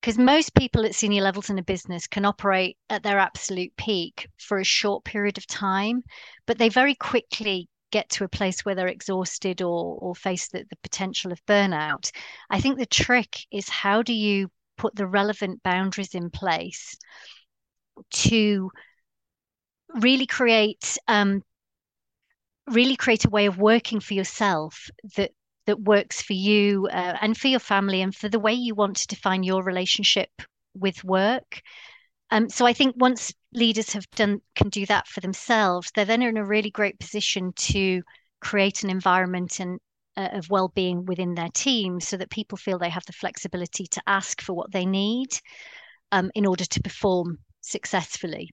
Because 0.00 0.18
most 0.18 0.54
people 0.54 0.84
at 0.84 0.96
senior 0.96 1.22
levels 1.22 1.50
in 1.50 1.58
a 1.58 1.62
business 1.62 2.08
can 2.08 2.24
operate 2.24 2.76
at 2.88 3.04
their 3.04 3.20
absolute 3.20 3.76
peak 3.76 4.28
for 4.38 4.58
a 4.58 4.64
short 4.64 5.04
period 5.04 5.38
of 5.38 5.46
time 5.46 6.02
but 6.46 6.58
they 6.58 6.68
very 6.68 6.96
quickly 6.96 7.68
get 7.92 8.08
to 8.08 8.24
a 8.24 8.28
place 8.28 8.64
where 8.64 8.74
they're 8.74 8.88
exhausted 8.88 9.62
or 9.62 9.98
or 10.00 10.14
face 10.14 10.48
the, 10.48 10.64
the 10.70 10.76
potential 10.82 11.32
of 11.32 11.44
burnout. 11.46 12.10
I 12.48 12.60
think 12.60 12.78
the 12.78 12.86
trick 12.86 13.46
is 13.52 13.68
how 13.68 14.02
do 14.02 14.12
you 14.12 14.50
put 14.80 14.96
the 14.96 15.06
relevant 15.06 15.62
boundaries 15.62 16.14
in 16.14 16.30
place 16.30 16.96
to 18.10 18.70
really 19.94 20.26
create 20.26 20.96
um, 21.06 21.42
really 22.66 22.96
create 22.96 23.26
a 23.26 23.30
way 23.30 23.44
of 23.44 23.58
working 23.58 24.00
for 24.00 24.14
yourself 24.14 24.88
that 25.16 25.32
that 25.66 25.80
works 25.82 26.22
for 26.22 26.32
you 26.32 26.88
uh, 26.90 27.18
and 27.20 27.36
for 27.36 27.48
your 27.48 27.60
family 27.60 28.00
and 28.00 28.16
for 28.16 28.30
the 28.30 28.38
way 28.38 28.54
you 28.54 28.74
want 28.74 28.96
to 28.96 29.06
define 29.06 29.42
your 29.42 29.62
relationship 29.62 30.30
with 30.74 31.04
work. 31.04 31.60
Um, 32.30 32.48
so 32.48 32.64
I 32.64 32.72
think 32.72 32.94
once 32.96 33.34
leaders 33.52 33.92
have 33.92 34.08
done 34.12 34.40
can 34.54 34.70
do 34.70 34.86
that 34.86 35.06
for 35.06 35.20
themselves, 35.20 35.90
they're 35.94 36.06
then 36.06 36.22
in 36.22 36.38
a 36.38 36.44
really 36.44 36.70
great 36.70 36.98
position 36.98 37.52
to 37.74 38.02
create 38.40 38.82
an 38.82 38.88
environment 38.88 39.60
and 39.60 39.78
uh, 40.20 40.28
of 40.32 40.50
well-being 40.50 41.04
within 41.06 41.34
their 41.34 41.48
team 41.54 42.00
so 42.00 42.16
that 42.16 42.30
people 42.30 42.58
feel 42.58 42.78
they 42.78 42.90
have 42.90 43.06
the 43.06 43.12
flexibility 43.12 43.86
to 43.86 44.02
ask 44.06 44.40
for 44.40 44.52
what 44.52 44.70
they 44.72 44.84
need 44.84 45.28
um, 46.12 46.30
in 46.34 46.46
order 46.46 46.64
to 46.64 46.82
perform 46.82 47.38
successfully. 47.60 48.50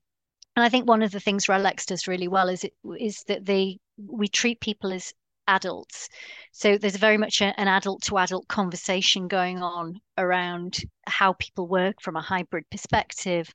And 0.56 0.64
i 0.64 0.70
think 0.70 0.88
one 0.88 1.04
of 1.04 1.12
the 1.12 1.20
things 1.20 1.46
RELX 1.46 1.86
does 1.86 2.08
really 2.08 2.28
well 2.28 2.50
is 2.50 2.64
it 2.64 2.74
is 3.00 3.24
that 3.28 3.46
they 3.46 3.78
we 3.98 4.28
treat 4.28 4.60
people 4.60 4.92
as 4.92 5.14
adults. 5.48 6.10
So 6.52 6.78
there's 6.78 6.98
very 6.98 7.18
much 7.18 7.42
a, 7.42 7.58
an 7.60 7.68
adult 7.68 8.02
to 8.04 8.18
adult 8.18 8.48
conversation 8.48 9.28
going 9.28 9.60
on 9.64 10.00
around 10.18 10.80
how 11.06 11.34
people 11.34 11.68
work 11.68 12.02
from 12.02 12.16
a 12.16 12.22
hybrid 12.22 12.66
perspective 12.70 13.50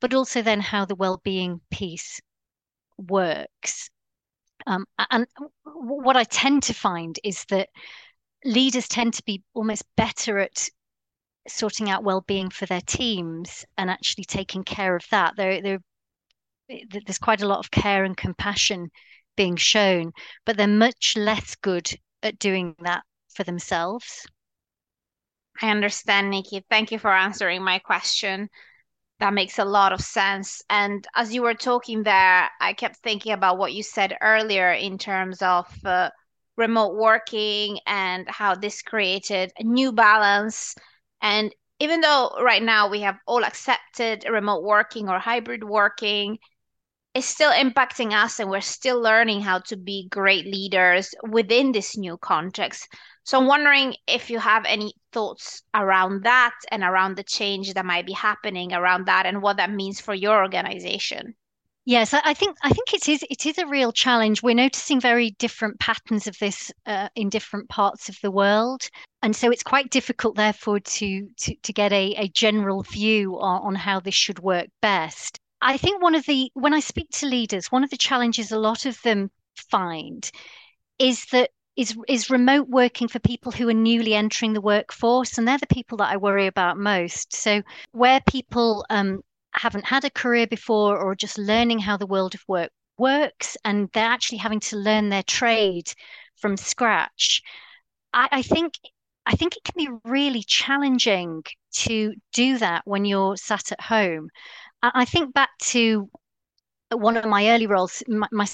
but 0.00 0.14
also 0.14 0.42
then 0.42 0.60
how 0.60 0.84
the 0.84 0.96
well-being 0.96 1.60
piece 1.70 2.20
works 2.98 3.90
um, 4.66 4.86
and 5.10 5.26
what 5.64 6.16
I 6.16 6.24
tend 6.24 6.64
to 6.64 6.74
find 6.74 7.18
is 7.22 7.44
that 7.46 7.68
leaders 8.44 8.88
tend 8.88 9.14
to 9.14 9.24
be 9.24 9.42
almost 9.54 9.84
better 9.96 10.38
at 10.38 10.68
sorting 11.48 11.88
out 11.90 12.04
well-being 12.04 12.50
for 12.50 12.66
their 12.66 12.80
teams 12.80 13.64
and 13.76 13.90
actually 13.90 14.24
taking 14.24 14.64
care 14.64 14.96
of 14.96 15.04
that. 15.10 15.34
There, 15.36 15.62
there, 15.62 15.78
there's 16.68 17.18
quite 17.18 17.42
a 17.42 17.48
lot 17.48 17.60
of 17.60 17.70
care 17.70 18.04
and 18.04 18.16
compassion 18.16 18.90
being 19.36 19.56
shown, 19.56 20.12
but 20.44 20.56
they're 20.56 20.66
much 20.66 21.14
less 21.16 21.54
good 21.56 21.88
at 22.22 22.38
doing 22.38 22.74
that 22.80 23.04
for 23.34 23.44
themselves. 23.44 24.26
I 25.62 25.70
understand, 25.70 26.30
Nicki. 26.30 26.64
Thank 26.68 26.90
you 26.92 26.98
for 26.98 27.12
answering 27.12 27.62
my 27.62 27.78
question. 27.78 28.48
That 29.18 29.32
makes 29.32 29.58
a 29.58 29.64
lot 29.64 29.92
of 29.92 30.00
sense. 30.00 30.62
And 30.68 31.06
as 31.14 31.34
you 31.34 31.42
were 31.42 31.54
talking 31.54 32.02
there, 32.02 32.50
I 32.60 32.74
kept 32.74 32.96
thinking 32.96 33.32
about 33.32 33.56
what 33.56 33.72
you 33.72 33.82
said 33.82 34.16
earlier 34.20 34.72
in 34.72 34.98
terms 34.98 35.40
of 35.40 35.66
uh, 35.84 36.10
remote 36.56 36.96
working 36.96 37.78
and 37.86 38.28
how 38.28 38.54
this 38.54 38.82
created 38.82 39.52
a 39.58 39.64
new 39.64 39.92
balance. 39.92 40.74
And 41.22 41.54
even 41.78 42.00
though 42.02 42.30
right 42.42 42.62
now 42.62 42.90
we 42.90 43.00
have 43.02 43.16
all 43.26 43.44
accepted 43.44 44.26
remote 44.30 44.62
working 44.62 45.08
or 45.08 45.18
hybrid 45.18 45.64
working, 45.64 46.38
it's 47.14 47.26
still 47.26 47.52
impacting 47.52 48.12
us 48.12 48.38
and 48.38 48.50
we're 48.50 48.60
still 48.60 49.00
learning 49.00 49.40
how 49.40 49.60
to 49.60 49.76
be 49.76 50.08
great 50.10 50.44
leaders 50.44 51.14
within 51.30 51.72
this 51.72 51.96
new 51.96 52.18
context. 52.18 52.86
So 53.24 53.38
I'm 53.38 53.46
wondering 53.46 53.94
if 54.06 54.28
you 54.28 54.38
have 54.38 54.64
any 54.66 54.92
thoughts 55.16 55.62
around 55.72 56.24
that 56.24 56.54
and 56.70 56.82
around 56.82 57.16
the 57.16 57.24
change 57.24 57.72
that 57.72 57.86
might 57.86 58.04
be 58.04 58.12
happening 58.12 58.74
around 58.74 59.06
that 59.06 59.24
and 59.24 59.40
what 59.40 59.56
that 59.56 59.70
means 59.70 59.98
for 59.98 60.12
your 60.12 60.42
organization. 60.42 61.34
Yes, 61.86 62.12
I 62.12 62.34
think 62.34 62.58
I 62.62 62.68
think 62.70 62.92
it 62.92 63.08
is 63.08 63.24
it 63.30 63.46
is 63.46 63.56
a 63.56 63.66
real 63.66 63.92
challenge. 63.92 64.42
We're 64.42 64.56
noticing 64.56 65.00
very 65.00 65.30
different 65.38 65.78
patterns 65.78 66.26
of 66.26 66.36
this 66.38 66.70
uh, 66.84 67.08
in 67.14 67.30
different 67.30 67.70
parts 67.70 68.10
of 68.10 68.18
the 68.22 68.30
world, 68.30 68.82
and 69.22 69.34
so 69.34 69.50
it's 69.50 69.62
quite 69.62 69.88
difficult, 69.90 70.34
therefore, 70.36 70.80
to 70.80 71.28
to, 71.42 71.54
to 71.62 71.72
get 71.72 71.92
a, 71.92 72.12
a 72.18 72.28
general 72.28 72.82
view 72.82 73.38
on, 73.38 73.62
on 73.68 73.74
how 73.76 74.00
this 74.00 74.16
should 74.16 74.40
work 74.40 74.66
best. 74.82 75.38
I 75.62 75.78
think 75.78 76.02
one 76.02 76.16
of 76.16 76.26
the 76.26 76.50
when 76.54 76.74
I 76.74 76.80
speak 76.80 77.08
to 77.12 77.26
leaders, 77.26 77.72
one 77.72 77.84
of 77.84 77.90
the 77.90 78.04
challenges 78.08 78.52
a 78.52 78.58
lot 78.58 78.84
of 78.84 79.00
them 79.02 79.30
find 79.70 80.28
is 80.98 81.24
that 81.26 81.50
is 81.76 81.96
is 82.08 82.30
remote 82.30 82.68
working 82.68 83.08
for 83.08 83.18
people 83.20 83.52
who 83.52 83.68
are 83.68 83.74
newly 83.74 84.14
entering 84.14 84.52
the 84.52 84.60
workforce, 84.60 85.38
and 85.38 85.46
they're 85.46 85.58
the 85.58 85.66
people 85.66 85.98
that 85.98 86.10
I 86.12 86.16
worry 86.16 86.46
about 86.46 86.78
most. 86.78 87.34
So 87.34 87.62
where 87.92 88.20
people 88.26 88.84
um, 88.90 89.22
haven't 89.52 89.84
had 89.84 90.04
a 90.04 90.10
career 90.10 90.46
before 90.46 90.98
or 90.98 91.14
just 91.14 91.38
learning 91.38 91.80
how 91.80 91.96
the 91.96 92.06
world 92.06 92.34
of 92.34 92.44
work 92.48 92.70
works, 92.98 93.56
and 93.64 93.90
they're 93.92 94.04
actually 94.04 94.38
having 94.38 94.60
to 94.60 94.76
learn 94.76 95.08
their 95.08 95.22
trade 95.22 95.92
from 96.36 96.56
scratch, 96.56 97.42
I, 98.12 98.28
I 98.32 98.42
think 98.42 98.74
I 99.26 99.34
think 99.34 99.56
it 99.56 99.64
can 99.64 99.74
be 99.76 99.90
really 100.04 100.42
challenging 100.42 101.42
to 101.72 102.14
do 102.32 102.58
that 102.58 102.82
when 102.84 103.04
you're 103.04 103.36
sat 103.36 103.72
at 103.72 103.80
home. 103.80 104.30
I, 104.82 105.04
think 105.04 105.34
back 105.34 105.50
to 105.72 106.08
one 106.92 107.16
of 107.16 107.24
my 107.24 107.48
early 107.50 107.66
roles, 107.66 108.04
my, 108.06 108.28
my 108.30 108.46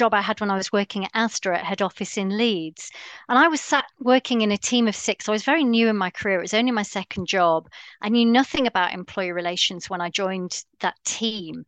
job 0.00 0.14
I 0.14 0.22
had 0.22 0.40
when 0.40 0.50
I 0.50 0.56
was 0.56 0.72
working 0.72 1.04
at 1.04 1.12
Asda 1.12 1.54
at 1.54 1.64
head 1.64 1.82
office 1.82 2.16
in 2.16 2.38
Leeds. 2.38 2.90
And 3.28 3.38
I 3.38 3.48
was 3.48 3.60
sat 3.60 3.84
working 3.98 4.40
in 4.40 4.50
a 4.50 4.56
team 4.56 4.88
of 4.88 4.96
six. 4.96 5.28
I 5.28 5.32
was 5.32 5.44
very 5.44 5.62
new 5.62 5.88
in 5.88 5.96
my 5.96 6.08
career. 6.08 6.38
It 6.38 6.48
was 6.48 6.54
only 6.54 6.70
my 6.70 6.84
second 6.84 7.26
job. 7.26 7.68
I 8.00 8.08
knew 8.08 8.24
nothing 8.24 8.66
about 8.66 8.94
employee 8.94 9.32
relations 9.32 9.90
when 9.90 10.00
I 10.00 10.08
joined 10.08 10.64
that 10.80 10.96
team. 11.04 11.66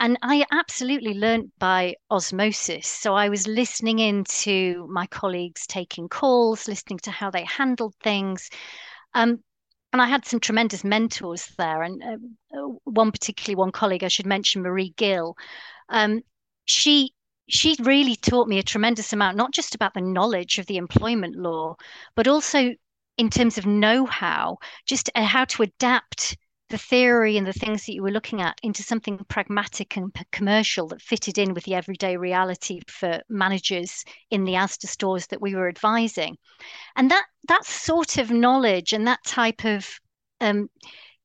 And 0.00 0.16
I 0.22 0.46
absolutely 0.50 1.12
learned 1.12 1.52
by 1.58 1.96
osmosis. 2.10 2.88
So 2.88 3.14
I 3.14 3.28
was 3.28 3.46
listening 3.46 3.98
in 3.98 4.24
to 4.42 4.86
my 4.90 5.06
colleagues 5.08 5.66
taking 5.66 6.08
calls, 6.08 6.66
listening 6.68 7.00
to 7.00 7.10
how 7.10 7.30
they 7.30 7.44
handled 7.44 7.94
things. 8.02 8.48
Um, 9.12 9.44
and 9.92 10.00
I 10.00 10.06
had 10.06 10.24
some 10.24 10.40
tremendous 10.40 10.82
mentors 10.82 11.52
there. 11.58 11.82
And 11.82 12.02
uh, 12.02 12.58
uh, 12.58 12.68
one 12.84 13.12
particularly, 13.12 13.56
one 13.56 13.72
colleague 13.72 14.04
I 14.04 14.08
should 14.08 14.26
mention, 14.26 14.62
Marie 14.62 14.94
Gill. 14.96 15.36
Um, 15.90 16.22
she 16.64 17.12
she 17.48 17.76
really 17.80 18.16
taught 18.16 18.48
me 18.48 18.58
a 18.58 18.62
tremendous 18.62 19.12
amount, 19.12 19.36
not 19.36 19.52
just 19.52 19.74
about 19.74 19.94
the 19.94 20.00
knowledge 20.00 20.58
of 20.58 20.66
the 20.66 20.76
employment 20.76 21.36
law, 21.36 21.76
but 22.14 22.28
also 22.28 22.74
in 23.18 23.30
terms 23.30 23.56
of 23.56 23.66
know-how, 23.66 24.58
just 24.84 25.10
uh, 25.14 25.24
how 25.24 25.44
to 25.44 25.62
adapt 25.62 26.36
the 26.68 26.78
theory 26.78 27.36
and 27.36 27.46
the 27.46 27.52
things 27.52 27.86
that 27.86 27.94
you 27.94 28.02
were 28.02 28.10
looking 28.10 28.42
at 28.42 28.58
into 28.62 28.82
something 28.82 29.24
pragmatic 29.28 29.96
and 29.96 30.12
commercial 30.32 30.88
that 30.88 31.00
fitted 31.00 31.38
in 31.38 31.54
with 31.54 31.64
the 31.64 31.74
everyday 31.74 32.16
reality 32.16 32.80
for 32.88 33.20
managers 33.28 34.04
in 34.30 34.44
the 34.44 34.54
Asda 34.54 34.86
stores 34.86 35.28
that 35.28 35.40
we 35.40 35.54
were 35.54 35.68
advising. 35.68 36.36
And 36.96 37.10
that 37.10 37.26
that 37.46 37.64
sort 37.64 38.18
of 38.18 38.32
knowledge 38.32 38.92
and 38.92 39.06
that 39.06 39.22
type 39.24 39.64
of 39.64 39.88
um, 40.40 40.68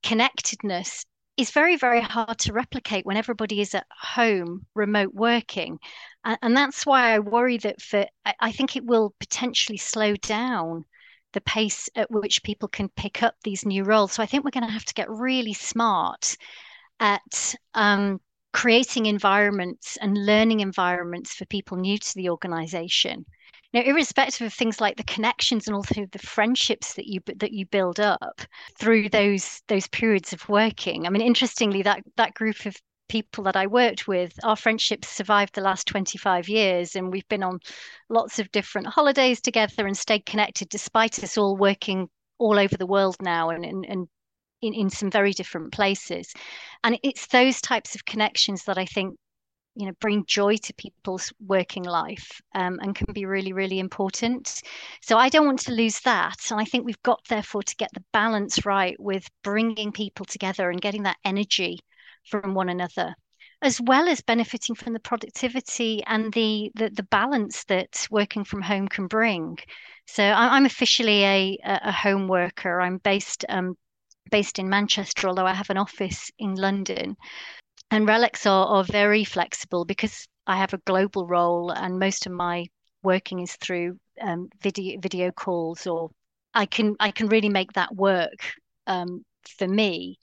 connectedness 0.04 1.06
is 1.38 1.52
very, 1.52 1.78
very 1.78 2.02
hard 2.02 2.38
to 2.40 2.54
replicate 2.54 3.06
when 3.06 3.18
everybody 3.18 3.62
is 3.62 3.74
at 3.74 3.88
home, 3.90 4.66
remote 4.76 5.14
working. 5.14 5.80
And, 6.24 6.38
and 6.42 6.58
that's 6.58 6.86
why 6.86 7.14
I 7.14 7.20
worry 7.20 7.58
that 7.58 7.82
for 7.82 8.06
I, 8.26 8.34
I 8.40 8.52
think 8.52 8.76
it 8.76 8.86
will 8.86 9.14
potentially 9.20 9.78
slow 9.78 10.16
down 10.16 10.86
the 11.34 11.42
pace 11.42 11.90
at 11.96 12.12
which 12.12 12.44
people 12.44 12.68
can 12.68 12.90
pick 12.90 13.24
up 13.24 13.36
these 13.44 13.66
new 13.66 13.84
roles. 13.84 14.14
So 14.14 14.24
I 14.24 14.26
think 14.26 14.44
we're 14.44 14.52
going 14.52 14.68
to 14.68 14.74
have 14.74 14.86
to 14.86 14.94
get 14.94 15.10
really 15.10 15.54
smart 15.54 16.36
at 17.00 17.56
um, 17.74 18.20
creating 18.54 19.06
environments 19.06 19.98
and 19.98 20.26
learning 20.26 20.60
environments 20.60 21.34
for 21.34 21.46
people 21.46 21.78
new 21.78 21.98
to 21.98 22.16
the 22.16 22.30
organization. 22.30 23.26
Now, 23.74 23.82
irrespective 23.82 24.48
of 24.48 24.54
things 24.54 24.82
like 24.82 24.98
the 24.98 25.04
connections 25.04 25.68
and 25.68 25.76
also 25.76 26.06
the 26.12 26.20
friendships 26.20 26.96
that 26.96 27.08
you 27.08 27.22
that 27.38 27.54
you 27.54 27.66
build 27.66 28.00
up 28.00 28.42
through 28.78 29.10
those 29.10 29.62
those 29.68 29.88
periods 29.88 30.34
of 30.34 30.48
working. 30.50 31.08
I 31.08 31.10
mean, 31.10 31.22
interestingly, 31.22 31.82
that 31.84 32.04
that 32.18 32.34
group 32.34 32.66
of 32.66 32.76
people 33.08 33.44
that 33.44 33.58
I 33.58 33.68
worked 33.68 34.08
with, 34.08 34.34
our 34.44 34.56
friendships 34.56 35.10
survived 35.10 35.54
the 35.54 35.62
last 35.62 35.86
25 35.88 36.48
years, 36.48 36.96
and 36.96 37.12
we've 37.12 37.28
been 37.28 37.44
on 37.44 37.60
lots 38.10 38.40
of 38.40 38.52
different 38.52 38.88
holidays 38.88 39.42
together 39.42 39.86
and 39.86 39.98
stayed 39.98 40.26
connected 40.26 40.70
despite 40.70 41.22
us 41.24 41.38
all 41.38 41.58
working 41.58 42.10
all 42.40 42.58
over 42.58 42.76
the 42.78 42.86
world 42.86 43.16
now 43.22 43.50
and, 43.50 43.66
and, 43.66 43.86
and 43.86 44.08
in, 44.62 44.74
in 44.74 44.90
some 44.90 45.12
very 45.12 45.34
different 45.34 45.72
places. 45.74 46.34
And 46.84 46.98
it's 47.04 47.28
those 47.28 47.62
types 47.62 47.96
of 47.96 48.06
connections 48.06 48.64
that 48.66 48.78
I 48.78 48.86
think 48.86 49.16
you 49.76 49.86
know 49.86 49.94
bring 50.00 50.26
joy 50.26 50.56
to 50.58 50.74
people's 50.74 51.32
working 51.46 51.84
life 51.84 52.42
um, 52.56 52.80
and 52.82 52.96
can 52.96 53.12
be 53.14 53.26
really 53.26 53.54
really 53.54 53.80
important 53.80 54.62
so 55.02 55.18
i 55.18 55.30
don't 55.30 55.46
want 55.46 55.60
to 55.60 55.72
lose 55.72 56.00
that 56.02 56.38
and 56.52 56.60
i 56.60 56.66
think 56.66 56.86
we've 56.86 57.04
got 57.04 57.20
therefore 57.30 57.64
to 57.64 57.76
get 57.76 57.90
the 57.94 58.04
balance 58.12 58.66
right 58.66 59.00
with 59.00 59.28
bringing 59.44 59.92
people 59.92 60.26
together 60.26 60.70
and 60.70 60.82
getting 60.82 61.04
that 61.04 61.18
energy 61.24 61.80
from 62.30 62.54
one 62.54 62.70
another 62.70 63.16
as 63.62 63.80
well 63.80 64.10
as 64.10 64.22
benefiting 64.22 64.76
from 64.76 64.94
the 64.94 65.00
productivity 65.00 66.02
and 66.08 66.34
the, 66.34 66.72
the, 66.76 66.90
the 66.90 67.04
balance 67.04 67.64
that 67.66 68.08
working 68.10 68.44
from 68.44 68.62
home 68.62 68.88
can 68.88 69.06
bring. 69.06 69.56
So 70.08 70.24
I'm 70.24 70.66
officially 70.66 71.24
a 71.24 71.58
a 71.64 71.92
home 71.92 72.28
worker. 72.28 72.82
I'm 72.82 72.98
based 72.98 73.46
um, 73.50 73.76
based 74.32 74.58
in 74.58 74.68
Manchester, 74.68 75.28
although 75.28 75.46
I 75.46 75.54
have 75.54 75.70
an 75.70 75.78
office 75.78 76.32
in 76.40 76.56
London. 76.56 77.16
And 77.94 78.08
RELX 78.08 78.46
are, 78.46 78.68
are 78.68 78.84
very 78.86 79.26
flexible 79.26 79.84
because 79.84 80.26
I 80.48 80.56
have 80.56 80.74
a 80.74 80.78
global 80.78 81.28
role, 81.28 81.72
and 81.72 82.00
most 82.00 82.26
of 82.26 82.32
my 82.32 82.68
working 83.04 83.40
is 83.40 83.58
through 83.58 84.00
um, 84.22 84.50
video 84.62 84.98
video 85.02 85.32
calls, 85.32 85.86
or 85.86 86.10
I 86.54 86.68
can 86.68 86.96
I 87.02 87.12
can 87.12 87.28
really 87.28 87.50
make 87.50 87.74
that 87.74 87.94
work 87.94 88.54
um, 88.88 89.26
for 89.58 89.68
me. 89.68 90.20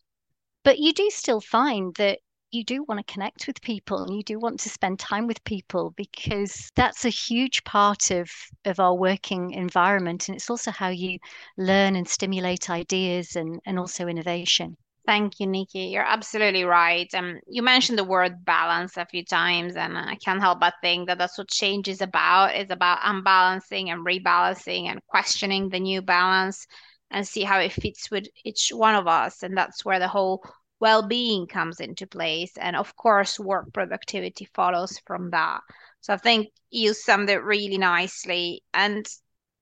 But 0.64 0.78
you 0.78 0.94
do 0.94 1.11
still 1.11 1.42
find 1.42 1.94
that 1.96 2.20
you 2.50 2.64
do 2.64 2.85
want 2.85 3.07
to 3.07 3.12
connect 3.12 3.46
with 3.46 3.61
people 3.61 4.02
and 4.02 4.16
you 4.16 4.22
do 4.22 4.38
want 4.38 4.61
to 4.61 4.70
spend 4.70 4.98
time 4.98 5.26
with 5.26 5.44
people 5.44 5.92
because 5.96 6.70
that's 6.74 7.04
a 7.04 7.11
huge 7.11 7.62
part 7.64 8.11
of 8.11 8.31
of 8.64 8.81
our 8.81 8.94
working 8.94 9.50
environment 9.50 10.28
and 10.28 10.37
it's 10.37 10.48
also 10.48 10.70
how 10.70 10.88
you 10.88 11.18
learn 11.59 11.96
and 11.96 12.09
stimulate 12.09 12.70
ideas 12.70 13.37
and 13.37 13.61
and 13.66 13.78
also 13.78 14.07
innovation 14.07 14.76
Thank 15.08 15.40
you, 15.40 15.46
Nicki. 15.46 15.86
You're 15.86 16.04
absolutely 16.04 16.64
right. 16.64 17.12
Um, 17.14 17.40
you 17.48 17.62
mentioned 17.62 17.98
the 17.98 18.04
word 18.04 18.44
balance 18.44 18.98
a 18.98 19.06
few 19.06 19.24
times, 19.24 19.74
and 19.74 19.96
I 19.96 20.16
can't 20.16 20.40
help 20.42 20.60
but 20.60 20.74
think 20.82 21.08
that 21.08 21.16
that's 21.18 21.38
what 21.38 21.48
change 21.48 21.88
is 21.88 22.02
about. 22.02 22.54
It's 22.54 22.70
about 22.70 23.00
unbalancing 23.02 23.90
and 23.90 24.06
rebalancing 24.06 24.84
and 24.84 25.00
questioning 25.06 25.70
the 25.70 25.80
new 25.80 26.02
balance 26.02 26.66
and 27.10 27.26
see 27.26 27.42
how 27.42 27.58
it 27.58 27.72
fits 27.72 28.10
with 28.10 28.26
each 28.44 28.68
one 28.70 28.94
of 28.96 29.08
us. 29.08 29.42
And 29.42 29.56
that's 29.56 29.84
where 29.84 29.98
the 29.98 30.08
whole 30.08 30.42
well-being 30.80 31.46
comes 31.46 31.80
into 31.80 32.06
place 32.06 32.52
and 32.58 32.76
of 32.76 32.94
course 32.96 33.40
work 33.40 33.72
productivity 33.72 34.44
follows 34.54 35.00
from 35.06 35.30
that 35.30 35.60
so 36.00 36.14
i 36.14 36.16
think 36.16 36.48
you 36.70 36.94
summed 36.94 37.28
it 37.30 37.42
really 37.42 37.78
nicely 37.78 38.62
and 38.74 39.04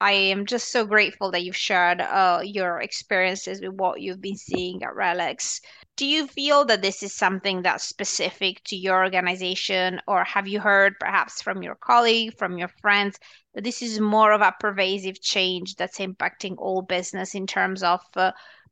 i 0.00 0.12
am 0.12 0.46
just 0.46 0.70
so 0.70 0.84
grateful 0.84 1.30
that 1.30 1.42
you've 1.42 1.56
shared 1.56 2.00
uh, 2.00 2.40
your 2.42 2.80
experiences 2.80 3.60
with 3.60 3.72
what 3.72 4.00
you've 4.00 4.20
been 4.20 4.36
seeing 4.36 4.82
at 4.82 4.94
RELX 4.94 5.60
do 5.96 6.06
you 6.06 6.26
feel 6.26 6.64
that 6.66 6.82
this 6.82 7.02
is 7.02 7.14
something 7.14 7.62
that's 7.62 7.88
specific 7.88 8.62
to 8.64 8.76
your 8.76 9.02
organization 9.02 10.00
or 10.06 10.24
have 10.24 10.46
you 10.46 10.60
heard 10.60 10.94
perhaps 11.00 11.40
from 11.40 11.62
your 11.62 11.76
colleague 11.76 12.36
from 12.36 12.58
your 12.58 12.68
friends 12.80 13.18
that 13.54 13.64
this 13.64 13.80
is 13.80 13.98
more 13.98 14.32
of 14.32 14.42
a 14.42 14.54
pervasive 14.60 15.20
change 15.20 15.74
that's 15.76 15.98
impacting 15.98 16.54
all 16.58 16.82
business 16.82 17.34
in 17.34 17.46
terms 17.46 17.82
of 17.82 18.00
uh, 18.16 18.30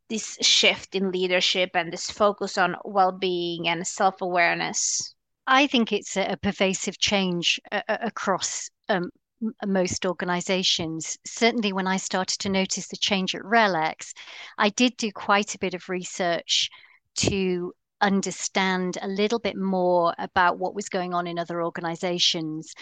this 0.08 0.36
shift 0.42 0.94
in 0.94 1.10
leadership 1.10 1.70
and 1.74 1.92
this 1.92 2.10
focus 2.10 2.58
on 2.58 2.76
well-being 2.84 3.66
and 3.66 3.86
self-awareness? 3.86 5.14
I 5.46 5.66
think 5.66 5.92
it's 5.92 6.16
a, 6.16 6.32
a 6.32 6.36
pervasive 6.36 6.98
change 6.98 7.60
uh, 7.72 7.80
across 7.88 8.68
um, 8.88 9.10
most 9.66 10.06
organizations. 10.06 11.18
Certainly, 11.26 11.72
when 11.72 11.86
I 11.86 11.96
started 11.96 12.38
to 12.40 12.48
notice 12.48 12.88
the 12.88 12.96
change 12.96 13.34
at 13.34 13.42
RELX, 13.42 14.12
I 14.58 14.70
did 14.70 14.96
do 14.96 15.10
quite 15.12 15.54
a 15.54 15.58
bit 15.58 15.74
of 15.74 15.88
research 15.88 16.70
to 17.16 17.72
understand 18.00 18.98
a 19.00 19.08
little 19.08 19.38
bit 19.38 19.56
more 19.56 20.14
about 20.18 20.58
what 20.58 20.74
was 20.74 20.88
going 20.88 21.14
on 21.14 21.26
in 21.26 21.38
other 21.38 21.62
organizations. 21.62 22.72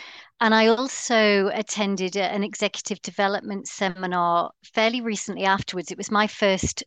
And 0.40 0.54
I 0.54 0.66
also 0.66 1.48
attended 1.54 2.16
an 2.16 2.42
executive 2.42 3.00
development 3.02 3.68
seminar 3.68 4.50
fairly 4.74 5.00
recently 5.00 5.44
afterwards. 5.44 5.90
It 5.90 5.98
was 5.98 6.10
my 6.10 6.26
first 6.26 6.82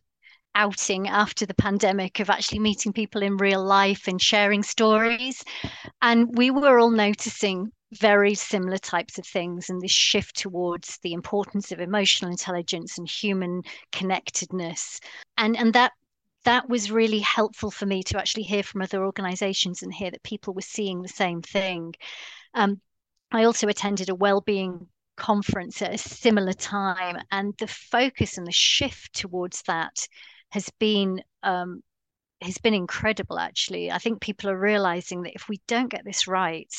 outing 0.54 1.06
after 1.08 1.46
the 1.46 1.54
pandemic 1.54 2.18
of 2.20 2.30
actually 2.30 2.58
meeting 2.58 2.92
people 2.92 3.22
in 3.22 3.36
real 3.36 3.64
life 3.64 4.08
and 4.08 4.20
sharing 4.20 4.62
stories. 4.62 5.42
And 6.02 6.36
we 6.36 6.50
were 6.50 6.78
all 6.78 6.90
noticing 6.90 7.72
very 7.92 8.34
similar 8.34 8.78
types 8.78 9.18
of 9.18 9.26
things 9.26 9.70
and 9.70 9.80
this 9.80 9.92
shift 9.92 10.36
towards 10.36 10.98
the 11.02 11.12
importance 11.12 11.72
of 11.72 11.80
emotional 11.80 12.30
intelligence 12.30 12.98
and 12.98 13.08
human 13.08 13.62
connectedness. 13.92 15.00
And, 15.36 15.56
and 15.56 15.72
that 15.74 15.92
that 16.44 16.68
was 16.68 16.92
really 16.92 17.18
helpful 17.18 17.72
for 17.72 17.86
me 17.86 18.04
to 18.04 18.16
actually 18.16 18.44
hear 18.44 18.62
from 18.62 18.80
other 18.80 19.04
organizations 19.04 19.82
and 19.82 19.92
hear 19.92 20.12
that 20.12 20.22
people 20.22 20.54
were 20.54 20.60
seeing 20.60 21.02
the 21.02 21.08
same 21.08 21.42
thing. 21.42 21.92
Um, 22.54 22.80
I 23.32 23.44
also 23.44 23.66
attended 23.66 24.08
a 24.08 24.14
well-being 24.14 24.86
conference 25.16 25.82
at 25.82 25.92
a 25.92 25.98
similar 25.98 26.52
time, 26.52 27.18
and 27.32 27.52
the 27.58 27.66
focus 27.66 28.38
and 28.38 28.46
the 28.46 28.52
shift 28.52 29.12
towards 29.12 29.62
that 29.62 30.06
has 30.50 30.70
been 30.78 31.20
um, 31.42 31.82
has 32.40 32.58
been 32.58 32.74
incredible. 32.74 33.40
Actually, 33.40 33.90
I 33.90 33.98
think 33.98 34.20
people 34.20 34.48
are 34.48 34.58
realizing 34.58 35.22
that 35.22 35.34
if 35.34 35.48
we 35.48 35.60
don't 35.66 35.90
get 35.90 36.04
this 36.04 36.28
right, 36.28 36.72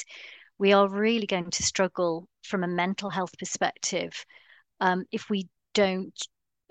we 0.57 0.73
are 0.73 0.89
really 0.89 1.27
going 1.27 1.49
to 1.51 1.63
struggle 1.63 2.27
from 2.43 2.63
a 2.63 2.67
mental 2.67 3.09
health 3.09 3.37
perspective 3.37 4.25
um, 4.79 5.05
if 5.11 5.29
we 5.29 5.47
don't 5.73 6.19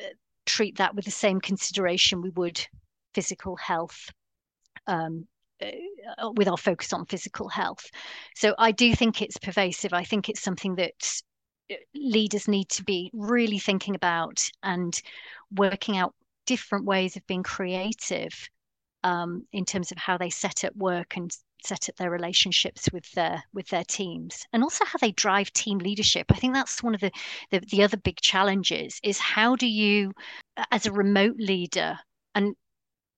uh, 0.01 0.07
treat 0.45 0.79
that 0.79 0.95
with 0.95 1.05
the 1.05 1.11
same 1.11 1.41
consideration 1.41 2.23
we 2.23 2.31
would 2.31 2.67
physical 3.15 3.57
health. 3.57 4.11
Um, 4.87 5.27
uh, 5.63 6.31
with 6.37 6.49
our 6.49 6.59
focus 6.59 6.93
on 6.93 7.07
physical 7.07 7.49
health. 7.49 7.91
So 8.35 8.55
I 8.59 8.73
do 8.73 8.95
think 8.95 9.23
it's 9.23 9.39
pervasive. 9.39 9.95
I 9.95 10.05
think 10.05 10.29
it's 10.29 10.43
something 10.43 10.75
that 10.75 11.23
uh, 11.71 11.77
leaders 11.95 12.47
need 12.47 12.69
to 12.69 12.85
be 12.85 13.11
really 13.15 13.59
thinking 13.59 13.95
about 13.95 14.43
and 14.63 15.01
working 15.51 15.97
out 15.97 16.15
different 16.45 16.85
ways 16.85 17.17
of 17.17 17.27
being 17.27 17.43
creative 17.43 18.49
um, 19.03 19.47
in 19.53 19.65
terms 19.65 19.93
of 19.93 19.99
how 19.99 20.19
they 20.19 20.31
set 20.31 20.63
up 20.65 20.77
work 20.77 21.17
and 21.17 21.35
set 21.67 21.89
up 21.89 21.97
their 21.97 22.11
relationships 22.11 22.89
with 22.93 23.11
their 23.13 23.43
with 23.53 23.69
their 23.69 23.85
teams 23.85 24.47
and 24.53 24.63
also 24.63 24.85
how 24.85 24.99
they 25.01 25.13
drive 25.13 25.53
team 25.53 25.79
leadership 25.79 26.27
i 26.31 26.35
think 26.35 26.55
that's 26.55 26.83
one 26.83 26.95
of 26.95 27.01
the, 27.01 27.11
the 27.51 27.61
the, 27.71 27.83
other 27.83 27.97
big 27.97 28.17
challenges 28.21 29.01
is 29.03 29.19
how 29.19 29.57
do 29.57 29.67
you 29.67 30.13
as 30.71 30.87
a 30.87 30.93
remote 30.93 31.37
leader 31.39 31.99
and 32.35 32.55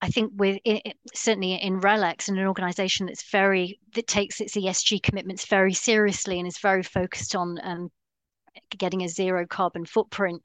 I 0.01 0.11
think 0.11 0.33
with 0.37 0.61
it, 0.65 0.97
certainly 1.13 1.55
in 1.55 1.81
RELX 1.81 2.29
and 2.29 2.39
an 2.39 2.47
organization 2.47 3.07
that's 3.07 3.29
very 3.31 3.81
that 3.95 4.07
takes 4.07 4.41
its 4.41 4.57
ESG 4.57 5.03
commitments 5.03 5.47
very 5.47 5.75
seriously 5.75 6.39
and 6.39 6.47
is 6.47 6.59
very 6.59 6.85
focused 6.85 7.35
on 7.35 7.59
um, 7.65 7.91
getting 8.77 9.03
a 9.03 9.09
zero 9.09 9.47
carbon 9.47 9.85
footprint, 9.85 10.43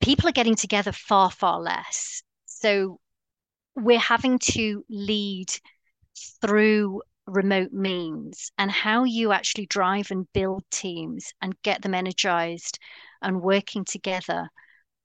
people 0.00 0.28
are 0.28 0.32
getting 0.32 0.56
together 0.56 0.92
far 0.92 1.30
far 1.30 1.60
less. 1.60 2.22
So 2.46 2.98
we're 3.76 3.98
having 3.98 4.38
to 4.38 4.84
lead 4.88 5.48
through 6.40 7.02
remote 7.26 7.72
means 7.72 8.50
and 8.58 8.70
how 8.70 9.04
you 9.04 9.32
actually 9.32 9.66
drive 9.66 10.10
and 10.10 10.30
build 10.32 10.64
teams 10.70 11.32
and 11.40 11.60
get 11.62 11.82
them 11.82 11.94
energized 11.94 12.78
and 13.22 13.40
working 13.40 13.84
together 13.84 14.48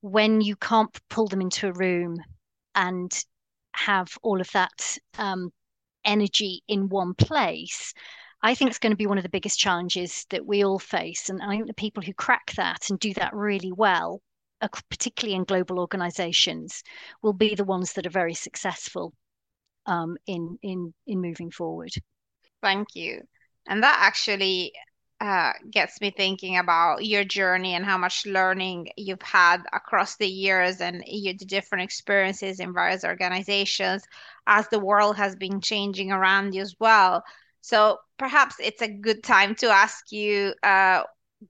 when 0.01 0.41
you 0.41 0.55
can't 0.55 0.99
pull 1.09 1.27
them 1.27 1.41
into 1.41 1.67
a 1.67 1.73
room 1.73 2.17
and 2.75 3.25
have 3.75 4.07
all 4.21 4.39
of 4.39 4.49
that 4.51 4.97
um, 5.17 5.51
energy 6.03 6.61
in 6.67 6.89
one 6.89 7.13
place, 7.13 7.93
I 8.41 8.53
think 8.53 8.69
it's 8.69 8.79
going 8.79 8.91
to 8.91 8.97
be 8.97 9.07
one 9.07 9.17
of 9.17 9.23
the 9.23 9.29
biggest 9.29 9.59
challenges 9.59 10.25
that 10.29 10.45
we 10.45 10.63
all 10.63 10.79
face. 10.79 11.29
And 11.29 11.41
I 11.41 11.55
think 11.55 11.67
the 11.67 11.73
people 11.73 12.03
who 12.03 12.13
crack 12.13 12.53
that 12.53 12.89
and 12.89 12.99
do 12.99 13.13
that 13.15 13.33
really 13.33 13.71
well, 13.71 14.21
particularly 14.89 15.35
in 15.35 15.43
global 15.43 15.79
organizations, 15.79 16.83
will 17.21 17.33
be 17.33 17.55
the 17.55 17.63
ones 17.63 17.93
that 17.93 18.05
are 18.05 18.11
very 18.11 18.35
successful 18.35 19.13
um, 19.85 20.17
in 20.27 20.57
in 20.61 20.93
in 21.07 21.21
moving 21.21 21.51
forward. 21.51 21.91
Thank 22.61 22.95
you. 22.95 23.21
And 23.67 23.83
that 23.83 23.97
actually 23.99 24.73
uh, 25.21 25.53
gets 25.71 26.01
me 26.01 26.11
thinking 26.11 26.57
about 26.57 27.05
your 27.05 27.23
journey 27.23 27.73
and 27.73 27.85
how 27.85 27.97
much 27.97 28.25
learning 28.25 28.89
you've 28.97 29.21
had 29.21 29.63
across 29.73 30.17
the 30.17 30.27
years 30.27 30.81
and 30.81 31.03
your 31.07 31.33
different 31.33 31.83
experiences 31.83 32.59
in 32.59 32.73
various 32.73 33.03
organizations 33.03 34.03
as 34.45 34.67
the 34.67 34.79
world 34.79 35.15
has 35.15 35.35
been 35.35 35.61
changing 35.61 36.11
around 36.11 36.53
you 36.53 36.61
as 36.61 36.75
well. 36.79 37.23
So 37.61 37.97
perhaps 38.17 38.55
it's 38.59 38.81
a 38.81 38.87
good 38.87 39.23
time 39.23 39.55
to 39.55 39.67
ask 39.67 40.11
you 40.11 40.53
uh, 40.61 41.03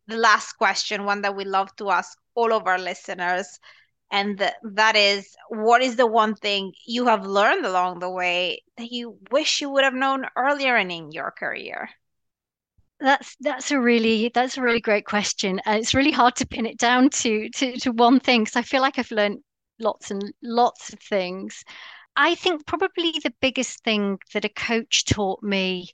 the 0.08 0.18
last 0.18 0.54
question, 0.54 1.04
one 1.04 1.22
that 1.22 1.36
we 1.36 1.44
love 1.44 1.76
to 1.78 1.90
ask 1.90 2.18
all 2.36 2.54
of 2.54 2.68
our 2.68 2.80
listeners. 2.80 3.60
And 4.12 4.40
that 4.64 4.96
is, 4.96 5.36
what 5.50 5.82
is 5.82 5.96
the 5.96 6.08
one 6.08 6.36
thing 6.36 6.74
you 6.86 7.08
have 7.08 7.26
learned 7.26 7.66
along 7.66 8.00
the 8.00 8.10
way 8.10 8.64
that 8.78 8.92
you 8.92 9.20
wish 9.32 9.62
you 9.62 9.70
would 9.70 9.84
have 9.84 9.94
known 9.94 10.26
earlier 10.36 10.78
in 10.78 11.12
your 11.12 11.32
career? 11.32 11.90
That's 13.00 13.36
that's 13.42 13.72
a 13.72 13.80
really 13.80 14.32
that's 14.34 14.58
a 14.58 14.62
really 14.62 14.80
great 14.80 15.06
question. 15.06 15.60
Uh, 15.68 15.78
it's 15.80 15.94
really 15.94 16.12
hard 16.12 16.36
to 16.38 16.48
pin 16.48 16.66
it 16.66 16.78
down 16.78 17.10
to 17.10 17.50
to, 17.50 17.78
to 17.80 17.92
one 17.92 18.20
thing 18.20 18.44
because 18.44 18.56
I 18.56 18.62
feel 18.62 18.82
like 18.82 18.98
I've 18.98 19.12
learned 19.12 19.40
lots 19.80 20.12
and 20.12 20.34
lots 20.42 20.94
of 20.94 21.00
things. 21.00 21.64
I 22.16 22.36
think 22.36 22.66
probably 22.66 23.12
the 23.24 23.34
biggest 23.42 23.84
thing 23.84 24.20
that 24.34 24.46
a 24.46 24.50
coach 24.50 25.04
taught 25.06 25.44
me 25.44 25.90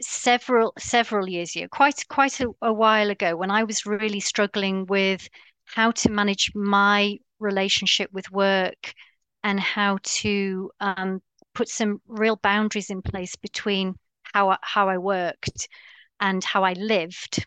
several 0.00 0.72
several 0.78 1.28
years 1.28 1.54
ago, 1.54 1.68
quite 1.70 2.04
quite 2.08 2.40
a, 2.40 2.48
a 2.62 2.72
while 2.72 3.10
ago, 3.10 3.36
when 3.36 3.50
I 3.50 3.64
was 3.64 3.84
really 3.86 4.20
struggling 4.20 4.86
with 4.86 5.28
how 5.66 5.90
to 5.90 6.10
manage 6.10 6.52
my 6.54 7.18
relationship 7.38 8.10
with 8.12 8.30
work 8.30 8.94
and 9.42 9.60
how 9.60 9.98
to 10.02 10.70
um, 10.80 11.20
put 11.54 11.68
some 11.68 12.00
real 12.06 12.36
boundaries 12.36 12.90
in 12.90 13.02
place 13.02 13.36
between 13.36 13.94
how 14.32 14.56
how 14.62 14.88
I 14.88 14.98
worked 14.98 15.68
and 16.20 16.42
how 16.42 16.64
I 16.64 16.72
lived. 16.74 17.46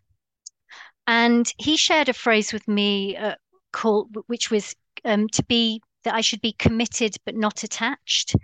And 1.07 1.51
he 1.57 1.77
shared 1.77 2.09
a 2.09 2.13
phrase 2.13 2.51
with 2.51 2.67
me 2.67 3.15
uh, 3.15 3.35
called, 3.71 4.15
which 4.27 4.51
was 4.51 4.75
um, 5.05 5.27
to 5.29 5.43
be 5.45 5.81
that 6.03 6.13
I 6.13 6.21
should 6.21 6.41
be 6.41 6.53
committed 6.53 7.15
but 7.25 7.35
not 7.35 7.63
attached. 7.63 8.35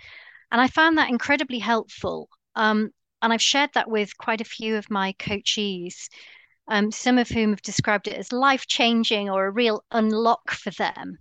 And 0.51 0.61
I 0.61 0.67
found 0.67 0.97
that 0.97 1.09
incredibly 1.09 1.59
helpful. 1.59 2.29
Um, 2.55 2.91
and 3.21 3.31
I've 3.31 3.41
shared 3.41 3.71
that 3.73 3.89
with 3.89 4.17
quite 4.17 4.41
a 4.41 4.45
few 4.45 4.75
of 4.75 4.91
my 4.91 5.13
coachees, 5.13 6.09
um, 6.67 6.91
some 6.91 7.17
of 7.17 7.29
whom 7.29 7.51
have 7.51 7.61
described 7.61 8.07
it 8.07 8.17
as 8.17 8.31
life 8.31 8.67
changing 8.67 9.29
or 9.29 9.45
a 9.45 9.51
real 9.51 9.83
unlock 9.91 10.51
for 10.51 10.71
them, 10.71 11.17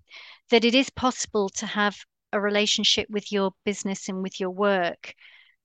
that 0.50 0.64
it 0.64 0.74
is 0.74 0.90
possible 0.90 1.48
to 1.50 1.66
have 1.66 1.96
a 2.32 2.40
relationship 2.40 3.08
with 3.10 3.30
your 3.32 3.52
business 3.64 4.08
and 4.08 4.22
with 4.22 4.40
your 4.40 4.50
work 4.50 5.14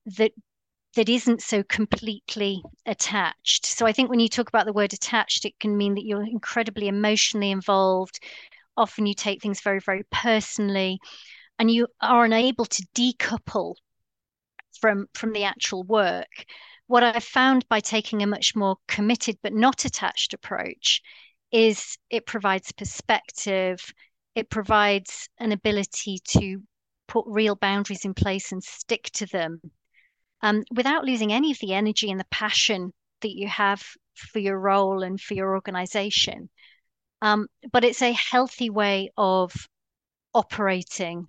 that 0.05 0.31
that 0.95 1.09
isn't 1.09 1.41
so 1.43 1.61
completely 1.63 2.61
attached. 2.87 3.67
So 3.67 3.85
I 3.85 3.91
think 3.91 4.09
when 4.09 4.19
you 4.19 4.27
talk 4.27 4.49
about 4.49 4.65
the 4.65 4.73
word 4.73 4.93
attached, 4.93 5.45
it 5.45 5.59
can 5.59 5.77
mean 5.77 5.93
that 5.93 6.05
you're 6.05 6.25
incredibly 6.25 6.87
emotionally 6.87 7.51
involved. 7.51 8.19
Often 8.75 9.05
you 9.05 9.13
take 9.13 9.41
things 9.41 9.61
very, 9.61 9.79
very 9.79 10.03
personally, 10.11 10.99
and 11.59 11.69
you 11.69 11.87
are 12.01 12.25
unable 12.25 12.65
to 12.65 12.87
decouple 12.95 13.75
from 14.79 15.07
from 15.13 15.33
the 15.33 15.43
actual 15.43 15.83
work. 15.83 16.45
What 16.87 17.03
I've 17.03 17.23
found 17.23 17.67
by 17.67 17.81
taking 17.81 18.23
a 18.23 18.27
much 18.27 18.55
more 18.55 18.77
committed 18.87 19.37
but 19.43 19.53
not 19.53 19.85
attached 19.85 20.33
approach 20.33 21.01
is 21.51 21.97
it 22.09 22.25
provides 22.25 22.71
perspective, 22.71 23.79
it 24.35 24.49
provides 24.49 25.29
an 25.39 25.51
ability 25.51 26.19
to 26.29 26.61
put 27.07 27.25
real 27.27 27.55
boundaries 27.55 28.05
in 28.05 28.13
place 28.13 28.51
and 28.51 28.63
stick 28.63 29.09
to 29.13 29.25
them 29.25 29.61
um, 30.41 30.63
without 30.71 31.05
losing 31.05 31.33
any 31.33 31.51
of 31.51 31.59
the 31.59 31.73
energy 31.73 32.11
and 32.11 32.19
the 32.19 32.25
passion 32.31 32.93
that 33.21 33.35
you 33.35 33.47
have 33.47 33.83
for 34.15 34.39
your 34.39 34.59
role 34.59 35.03
and 35.03 35.19
for 35.19 35.33
your 35.33 35.53
organization. 35.55 36.49
Um, 37.21 37.47
but 37.71 37.83
it's 37.83 38.01
a 38.01 38.11
healthy 38.13 38.69
way 38.69 39.11
of 39.17 39.53
operating 40.33 41.27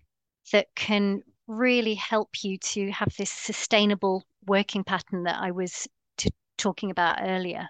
that 0.53 0.66
can 0.75 1.23
really 1.48 1.94
help 1.94 2.28
you 2.44 2.58
to 2.58 2.90
have 2.92 3.12
this 3.16 3.30
sustainable 3.30 4.22
working 4.46 4.84
pattern 4.84 5.24
that 5.24 5.40
I 5.40 5.50
was 5.50 5.88
t- 6.16 6.30
talking 6.56 6.90
about 6.90 7.18
earlier. 7.22 7.68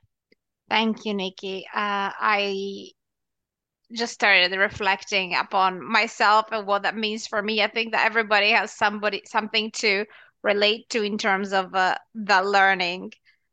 Thank 0.69 1.07
you, 1.07 1.15
Nicki. 1.15 1.65
Uh, 1.73 2.13
I 2.19 2.91
just 3.93 4.13
started 4.13 4.55
reflecting 4.57 5.35
upon 5.35 5.83
myself 5.83 6.47
and 6.53 6.67
what 6.67 6.83
that 6.83 6.97
means 6.97 7.27
for 7.27 7.41
me. 7.41 7.63
I 7.63 7.69
think 7.69 7.93
that 7.93 8.05
everybody 8.05 8.51
has 8.51 8.73
somebody 8.73 9.23
something 9.25 9.71
to 9.77 10.05
relate 10.43 10.91
to 10.91 11.03
in 11.03 11.17
terms 11.17 11.53
of 11.53 11.75
uh, 11.75 11.97
the 12.15 12.43
learning. 12.43 13.13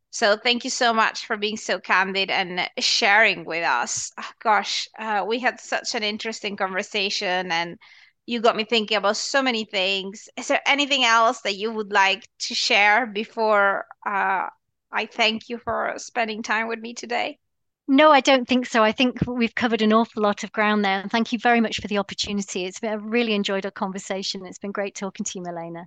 So 0.09 0.37
thank 0.37 0.63
you 0.63 0.69
so 0.69 0.93
much 0.93 1.25
for 1.25 1.37
being 1.37 1.57
so 1.57 1.79
candid 1.79 2.29
and 2.29 2.69
sharing 2.79 3.45
with 3.45 3.63
us. 3.63 4.11
Oh, 4.19 4.29
gosh, 4.41 4.87
uh, 4.99 5.25
we 5.27 5.39
had 5.39 5.59
such 5.59 5.95
an 5.95 6.03
interesting 6.03 6.57
conversation 6.57 7.51
and 7.51 7.77
you 8.25 8.41
got 8.41 8.55
me 8.55 8.63
thinking 8.63 8.97
about 8.97 9.17
so 9.17 9.41
many 9.41 9.65
things. 9.65 10.29
Is 10.37 10.47
there 10.47 10.61
anything 10.65 11.03
else 11.03 11.41
that 11.41 11.55
you 11.55 11.71
would 11.71 11.91
like 11.91 12.27
to 12.39 12.55
share 12.55 13.05
before 13.05 13.85
uh, 14.05 14.47
I 14.91 15.05
thank 15.05 15.49
you 15.49 15.57
for 15.57 15.93
spending 15.97 16.41
time 16.41 16.67
with 16.67 16.79
me 16.79 16.93
today? 16.93 17.39
No, 17.87 18.11
I 18.11 18.21
don't 18.21 18.47
think 18.47 18.65
so. 18.65 18.83
I 18.83 18.91
think 18.91 19.19
we've 19.27 19.53
covered 19.53 19.81
an 19.81 19.93
awful 19.93 20.23
lot 20.23 20.43
of 20.43 20.51
ground 20.51 20.83
there. 20.83 21.01
And 21.01 21.11
thank 21.11 21.31
you 21.31 21.39
very 21.39 21.61
much 21.61 21.79
for 21.81 21.87
the 21.87 21.99
opportunity. 21.99 22.65
It's 22.65 22.79
been, 22.79 22.93
I've 22.93 23.03
really 23.03 23.33
enjoyed 23.33 23.65
our 23.65 23.71
conversation. 23.71 24.45
It's 24.45 24.57
been 24.57 24.71
great 24.71 24.95
talking 24.95 25.23
to 25.23 25.31
you, 25.35 25.43
Milena. 25.43 25.85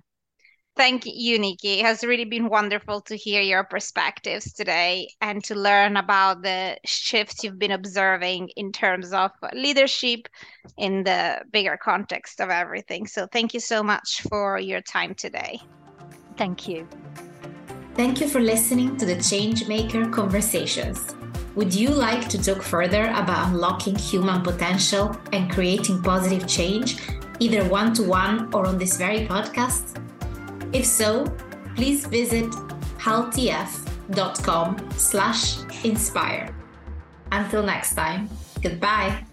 Thank 0.79 1.03
you, 1.05 1.37
Nicki. 1.37 1.81
It 1.81 1.85
has 1.85 2.05
really 2.05 2.23
been 2.23 2.47
wonderful 2.47 3.01
to 3.01 3.17
hear 3.17 3.41
your 3.41 3.65
perspectives 3.65 4.53
today 4.53 5.09
and 5.19 5.43
to 5.43 5.53
learn 5.53 5.97
about 5.97 6.41
the 6.41 6.77
shifts 6.85 7.43
you've 7.43 7.59
been 7.59 7.71
observing 7.71 8.47
in 8.55 8.71
terms 8.71 9.11
of 9.11 9.31
leadership 9.51 10.29
in 10.77 11.03
the 11.03 11.41
bigger 11.51 11.75
context 11.75 12.39
of 12.39 12.49
everything. 12.49 13.07
So, 13.07 13.27
thank 13.27 13.53
you 13.53 13.59
so 13.59 13.83
much 13.83 14.21
for 14.29 14.57
your 14.57 14.79
time 14.79 15.15
today. 15.15 15.59
Thank 16.37 16.69
you. 16.69 16.87
Thank 17.95 18.21
you 18.21 18.29
for 18.29 18.39
listening 18.39 18.95
to 18.99 19.05
the 19.05 19.15
Changemaker 19.17 20.09
Conversations. 20.13 21.13
Would 21.55 21.75
you 21.75 21.89
like 21.89 22.29
to 22.29 22.41
talk 22.41 22.61
further 22.61 23.07
about 23.07 23.49
unlocking 23.49 23.97
human 23.97 24.43
potential 24.43 25.13
and 25.33 25.51
creating 25.51 26.01
positive 26.01 26.47
change, 26.47 27.01
either 27.41 27.65
one 27.65 27.93
to 27.95 28.03
one 28.03 28.47
or 28.53 28.65
on 28.65 28.77
this 28.77 28.95
very 28.95 29.27
podcast? 29.27 29.99
If 30.73 30.85
so, 30.85 31.25
please 31.75 32.05
visit 32.05 32.49
hultef.com 32.99 34.89
slash 34.97 35.57
inspire. 35.83 36.55
Until 37.31 37.63
next 37.63 37.95
time, 37.95 38.29
goodbye. 38.61 39.28